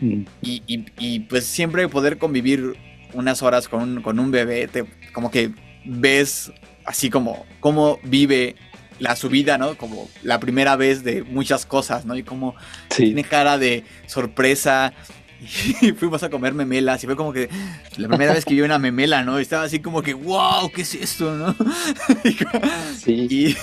[0.00, 0.22] Mm.
[0.42, 2.74] Y, y- y, pues siempre poder convivir
[3.14, 5.50] unas horas con un, con un bebé, te- como que
[5.84, 6.52] ves
[6.84, 8.54] así como cómo vive
[9.00, 9.76] la su vida, ¿no?
[9.76, 12.16] Como la primera vez de muchas cosas, ¿no?
[12.16, 12.54] Y como
[12.96, 14.92] tiene cara de sorpresa.
[15.80, 17.48] Y fuimos a comer memelas y fue como que
[17.96, 19.38] la primera vez que vi una memela, ¿no?
[19.38, 21.54] Estaba así como que, wow, ¿qué es esto, no?
[22.98, 23.56] Sí.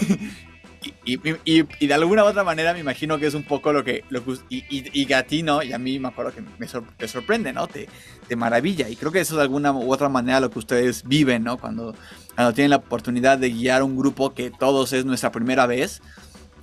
[1.03, 3.83] Y, y, y- de alguna u otra manera me imagino que es un poco lo
[3.83, 4.03] que...
[4.09, 5.63] Lo que y, y, a ti, ¿no?
[5.63, 7.67] Y a mí me acuerdo que me sor- te sorprende, ¿no?
[7.67, 7.87] Te,
[8.27, 8.87] te maravilla.
[8.87, 11.57] Y creo que eso es de alguna u otra manera lo que ustedes viven, ¿no?
[11.57, 11.95] Cuando,
[12.35, 16.01] cuando tienen la oportunidad de guiar un grupo que todos es nuestra primera vez.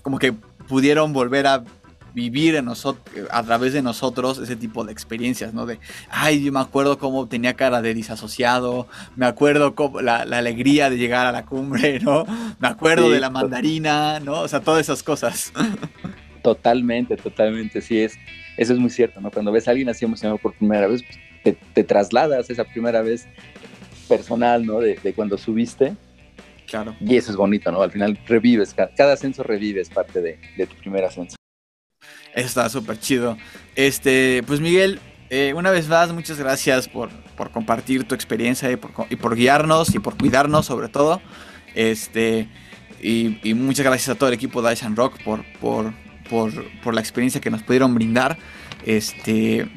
[0.02, 0.32] Como que
[0.68, 1.64] pudieron volver a
[2.14, 5.66] vivir en nosotros, a través de nosotros ese tipo de experiencias, ¿no?
[5.66, 5.78] De,
[6.10, 8.86] ay, yo me acuerdo cómo tenía cara de disasociado,
[9.16, 12.24] me acuerdo cómo, la, la alegría de llegar a la cumbre, ¿no?
[12.58, 14.40] Me acuerdo Sí, de la mandarina, ¿no?
[14.40, 15.52] O sea, todas esas cosas.
[16.42, 18.14] Totalmente, totalmente, sí es.
[18.56, 19.30] Eso es muy cierto, ¿no?
[19.30, 23.00] Cuando ves a alguien así emocionado por primera vez, pues, te, te trasladas esa primera
[23.00, 23.28] vez
[24.08, 24.80] personal, ¿no?
[24.80, 25.94] De, de cuando subiste.
[26.66, 26.96] Claro.
[27.00, 27.82] Y eso es bonito, ¿no?
[27.82, 31.36] Al final revives, ca- cada, ascenso revives parte de, de tu primer ascenso.
[32.34, 33.36] Está súper chido.
[33.74, 35.00] Este, pues Miguel,
[35.30, 39.36] eh, una vez más, muchas gracias por, por compartir tu experiencia y por, y por
[39.36, 41.20] guiarnos y por cuidarnos sobre todo.
[41.74, 42.48] Este,
[43.00, 45.92] y, muchas gracias a todo el equipo de Ice and Rock por, por,
[46.28, 48.38] por, por la experiencia que nos pudieron brindar.
[48.86, 49.68] Este,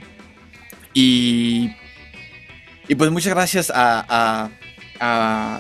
[0.94, 1.76] y,
[2.88, 4.50] y pues muchas gracias a,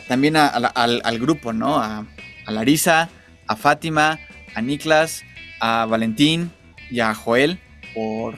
[0.08, 1.78] también al, al grupo, ¿no?
[1.78, 2.06] A,
[2.46, 3.10] a Larisa,
[3.48, 4.20] a Fátima,
[4.56, 5.24] a Niklas,
[5.60, 6.52] a Valentín
[6.90, 7.60] y a Joel
[7.94, 8.36] por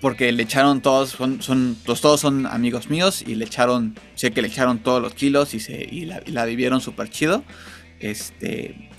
[0.00, 4.42] porque le echaron todos son, son todos son amigos míos y le echaron sé que
[4.42, 7.42] le echaron todos los kilos y se y la, vivieron súper chido
[8.00, 8.90] este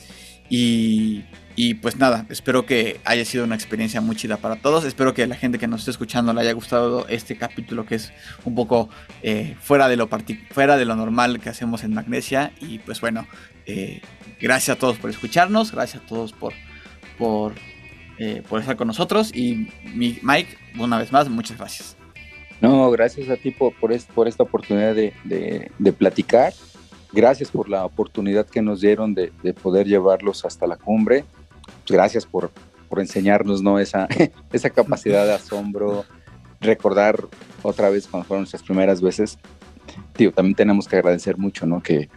[0.50, 1.24] y
[1.58, 4.84] y pues nada, espero que haya sido una experiencia muy chida para todos.
[4.84, 8.12] Espero que la gente que nos esté escuchando le haya gustado este capítulo que es
[8.44, 8.90] un poco
[9.24, 10.10] eh, fuera, de lo
[10.52, 12.52] fuera de lo normal que hacemos en Magnesia.
[12.60, 13.26] Y pues bueno,
[13.66, 14.02] eh,
[14.42, 16.54] gracias a todos por escucharnos, gracias a todos por,
[17.18, 17.54] por,
[18.20, 19.36] eh, por estar con nosotros.
[19.36, 21.96] Y mi, Mike, una vez más, muchas gracias.
[22.62, 26.54] No, gracias a ti por, por, es- por esta oportunidad de, de- de platicar.
[27.12, 31.24] Gracias por la oportunidad que nos dieron de, de poder llevarlos hasta la cumbre.
[31.88, 32.52] Gracias por,
[32.90, 33.80] por enseñarnos ¿no?
[33.80, 34.08] esa,
[34.54, 36.06] esa capacidad de asombro,
[36.62, 37.18] recordar
[37.62, 39.38] otra vez cuando fueron nuestras primeras veces.
[40.14, 41.82] Tío, también tenemos que agradecer mucho, ¿no?
[41.82, 42.10] Que,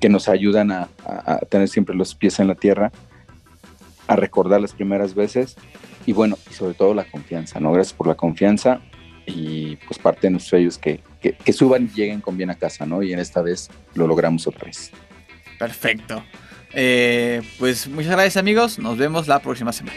[0.00, 2.90] que nos ayudan a, a- a tener siempre los pies en la tierra,
[4.08, 5.56] a recordar las primeras veces
[6.06, 7.70] y bueno, y sobre todo la confianza, ¿no?
[7.70, 8.80] Gracias por la confianza
[9.26, 12.56] y pues parte de nuestros ellos que, que, que suban y lleguen con bien a
[12.56, 13.02] casa, ¿no?
[13.02, 14.90] Y en esta vez lo logramos otra vez.
[15.58, 16.24] Perfecto.
[16.72, 19.96] Eh, pues muchas gracias amigos, nos vemos la próxima semana.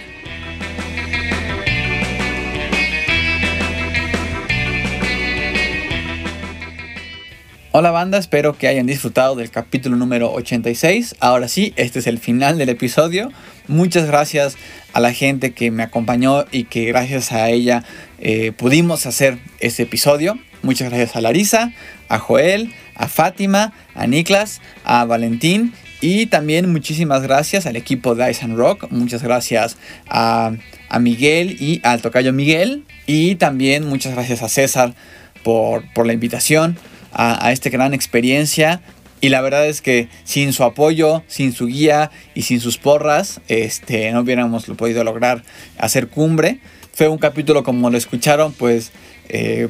[7.74, 11.16] Hola banda, espero que hayan disfrutado del capítulo número 86.
[11.22, 13.32] Ahora sí, este es el final del episodio.
[13.72, 14.58] Muchas gracias
[14.92, 17.86] a la gente que me acompañó y que gracias a ella
[18.20, 20.38] eh, pudimos hacer este episodio.
[20.62, 21.72] Muchas gracias a Larisa,
[22.10, 25.72] a Joel, a Fátima, a Niklas, a Valentín
[26.02, 28.92] y también muchísimas gracias al equipo de Ice and Rock.
[28.92, 30.52] Muchas gracias a,
[31.00, 32.84] Miguel y al tocayo Miguel.
[33.08, 34.96] Y también muchas gracias a César
[35.44, 36.78] por, por la invitación
[37.14, 38.82] a, a esta gran experiencia.
[39.22, 43.40] Y la verdad es que sin su apoyo, sin su guía y sin sus porras,
[43.48, 45.44] este, no hubiéramos podido lograr
[45.78, 46.60] hacer cumbre.
[46.92, 48.92] Fue un capítulo, como lo escucharon, pues
[49.30, 49.70] eh,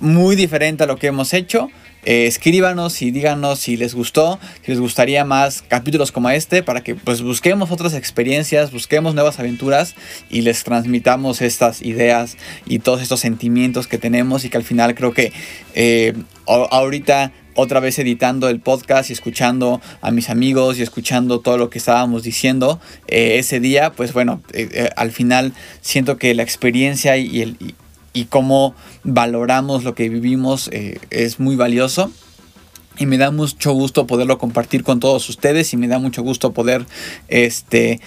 [0.00, 1.68] muy diferente a lo que hemos hecho.
[2.06, 6.82] Eh, escríbanos y díganos si les gustó, si les gustaría más capítulos como este, para
[6.82, 9.94] que pues busquemos otras experiencias, busquemos nuevas aventuras
[10.28, 14.94] y les transmitamos estas ideas y todos estos sentimientos que tenemos y que al final
[14.94, 15.32] creo que
[15.74, 16.12] eh,
[16.46, 21.70] ahorita otra vez editando el podcast y escuchando a mis amigos y escuchando todo lo
[21.70, 26.42] que estábamos diciendo eh, ese día, pues bueno, eh, eh, al final siento que la
[26.42, 27.74] experiencia y, el, y,
[28.14, 32.10] y cómo valoramos lo que vivimos eh, es muy valioso.
[32.96, 36.52] y me da mucho gusto poderlo compartir con todos ustedes y me da mucho gusto
[36.52, 36.86] poder
[37.28, 38.00] este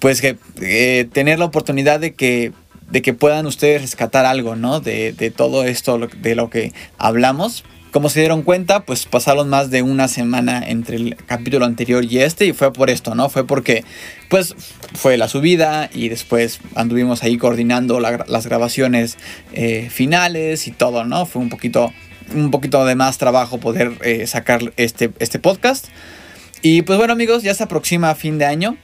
[0.00, 2.52] pues que eh, tener la oportunidad de que
[2.90, 7.64] de que puedan ustedes rescatar algo no de, de todo esto de lo que hablamos
[7.94, 12.18] como se dieron cuenta, pues pasaron más de una semana entre el capítulo anterior y
[12.18, 13.28] este y fue por esto, ¿no?
[13.28, 13.84] Fue porque
[14.28, 14.56] pues
[14.94, 19.16] fue la subida y después anduvimos ahí coordinando las grabaciones
[19.52, 21.24] eh, finales y todo, ¿no?
[21.24, 21.92] Fue un poquito,
[22.34, 25.86] un poquito de más trabajo poder eh, sacar este, este podcast.
[26.62, 28.76] Y pues bueno amigos, ya se aproxima fin de año.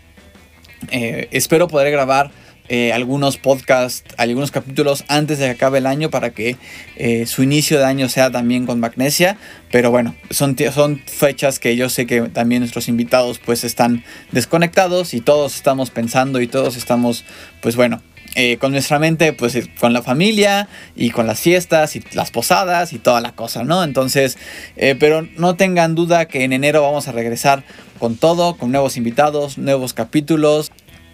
[0.92, 2.30] Eh, espero poder grabar
[2.70, 6.56] eh, algunos podcasts, algunos capítulos antes de que acabe el año para que
[6.96, 9.36] eh, su inicio de año sea también con Magnesia.
[9.70, 15.12] Pero bueno, son, son fechas que yo sé que también nuestros invitados pues están desconectados
[15.14, 17.24] y todos estamos pensando y todos estamos
[17.60, 18.00] pues bueno.
[18.36, 22.30] eh, con nuestra mente, pues eh, con la familia y con las fiestas y las
[22.30, 23.82] posadas y toda la cosa, ¿no?
[23.82, 24.38] Entonces,
[24.76, 27.64] eh, pero no tengan duda que en enero vamos a regresar
[27.98, 30.70] con todo, con nuevos invitados, nuevos capítulos,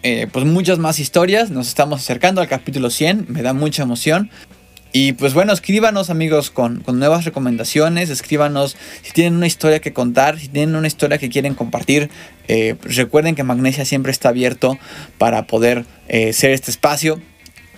[0.08, 1.50] eh, pues muchas más historias.
[1.50, 4.30] Nos estamos acercando al capítulo 100, me da mucha emoción.
[4.92, 9.92] Y pues bueno, escríbanos amigos con, con nuevas recomendaciones, escríbanos si tienen una historia que
[9.92, 12.08] contar, si tienen una historia que quieren compartir.
[12.46, 14.78] eh, pues recuerden que Magnesia siempre está abierto
[15.18, 17.20] para poder eh, ser este espacio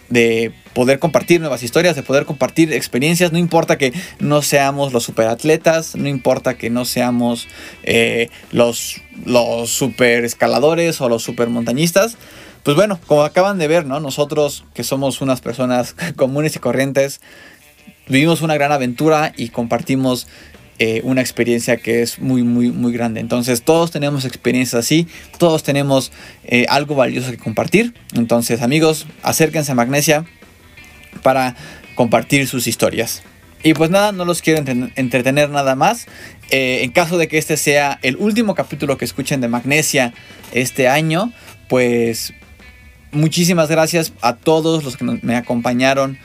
[0.08, 3.32] de poder compartir nuevas historias, de poder compartir experiencias.
[3.32, 7.48] No importa que no seamos los superatletas, no importa que no seamos
[7.82, 12.16] eh, los, los super escaladores o los super montañistas.
[12.62, 14.00] Pues bueno, como acaban de ver, ¿no?
[14.00, 17.20] Nosotros que somos unas personas comunes y corrientes,
[18.08, 20.26] vivimos una gran aventura y compartimos
[20.78, 23.20] eh, una experiencia que es muy, muy, muy grande.
[23.20, 25.06] Entonces todos tenemos experiencias así,
[25.38, 26.12] todos tenemos
[26.44, 27.94] eh, algo valioso que compartir.
[28.14, 30.24] Entonces amigos, acérquense a Magnesia
[31.22, 31.56] para
[31.94, 33.22] compartir sus historias.
[33.64, 36.06] Y pues nada, no los quiero entre- entretener nada más.
[36.50, 40.14] Eh, en caso de que este sea el último capítulo que escuchen de Magnesia
[40.52, 41.32] este año,
[41.68, 42.32] pues
[43.10, 46.18] muchísimas gracias a todos los que me acompañaron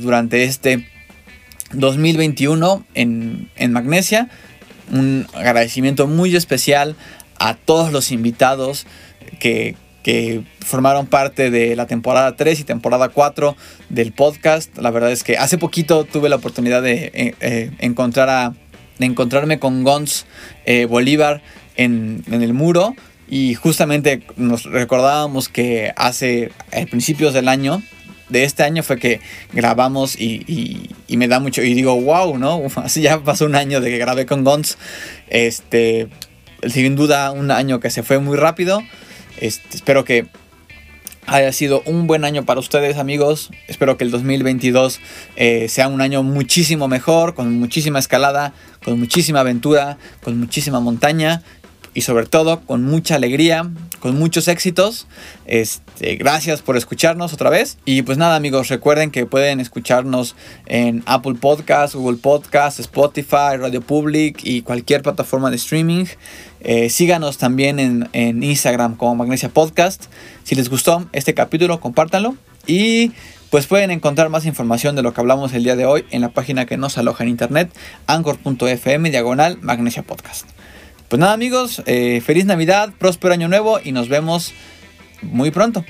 [0.00, 0.86] durante este
[1.72, 4.28] 2021 en, en Magnesia.
[4.90, 6.96] Un agradecimiento muy especial
[7.38, 8.86] a todos los invitados
[9.38, 13.56] que, que formaron parte de la temporada 3 y temporada 4
[13.88, 14.76] del podcast.
[14.78, 18.54] La verdad es que hace poquito tuve la oportunidad de eh, eh, encontrar a,
[18.98, 20.26] encontrarme con Gons
[20.66, 21.42] eh, Bolívar
[21.76, 22.94] en, en el muro.
[23.28, 26.50] Y justamente nos recordábamos que hace
[26.90, 27.80] principios del año,
[28.30, 29.20] de este año fue que
[29.52, 32.62] grabamos y, me da mucho, y digo, wow, ¿no?
[32.76, 34.78] Así ya pasó un año de que grabé con Gons.
[35.28, 36.08] Este,
[36.68, 38.82] sin duda un año que se fue muy rápido.
[39.38, 40.26] Este, espero que
[41.26, 43.50] haya sido un buen año para ustedes amigos.
[43.68, 45.00] Espero que el 2022
[45.36, 48.52] eh, sea un año muchísimo mejor, con muchísima escalada,
[48.84, 51.42] con muchísima aventura, con muchísima montaña
[51.94, 53.68] y sobre todo con mucha alegría,
[54.00, 55.06] con muchos éxitos.
[55.46, 57.78] Este, gracias por escucharnos otra vez.
[57.84, 60.36] Y pues nada amigos, recuerden que pueden escucharnos
[60.66, 66.06] en Apple Podcast, Google Podcast, Spotify, Radio Public y cualquier plataforma de streaming.
[66.60, 70.04] Eh, síganos también en, en Instagram como Magnesia Podcast.
[70.44, 72.36] Si les gustó este capítulo, compártanlo.
[72.66, 73.12] Y
[73.50, 76.28] pues pueden encontrar más información de lo que hablamos el día de hoy en la
[76.28, 77.70] página que nos aloja en internet,
[78.06, 80.46] anchor.fm diagonal Magnesia Podcast.
[81.10, 84.54] Pues nada amigos, eh, feliz Navidad, próspero año nuevo y nos vemos
[85.22, 85.84] muy pronto.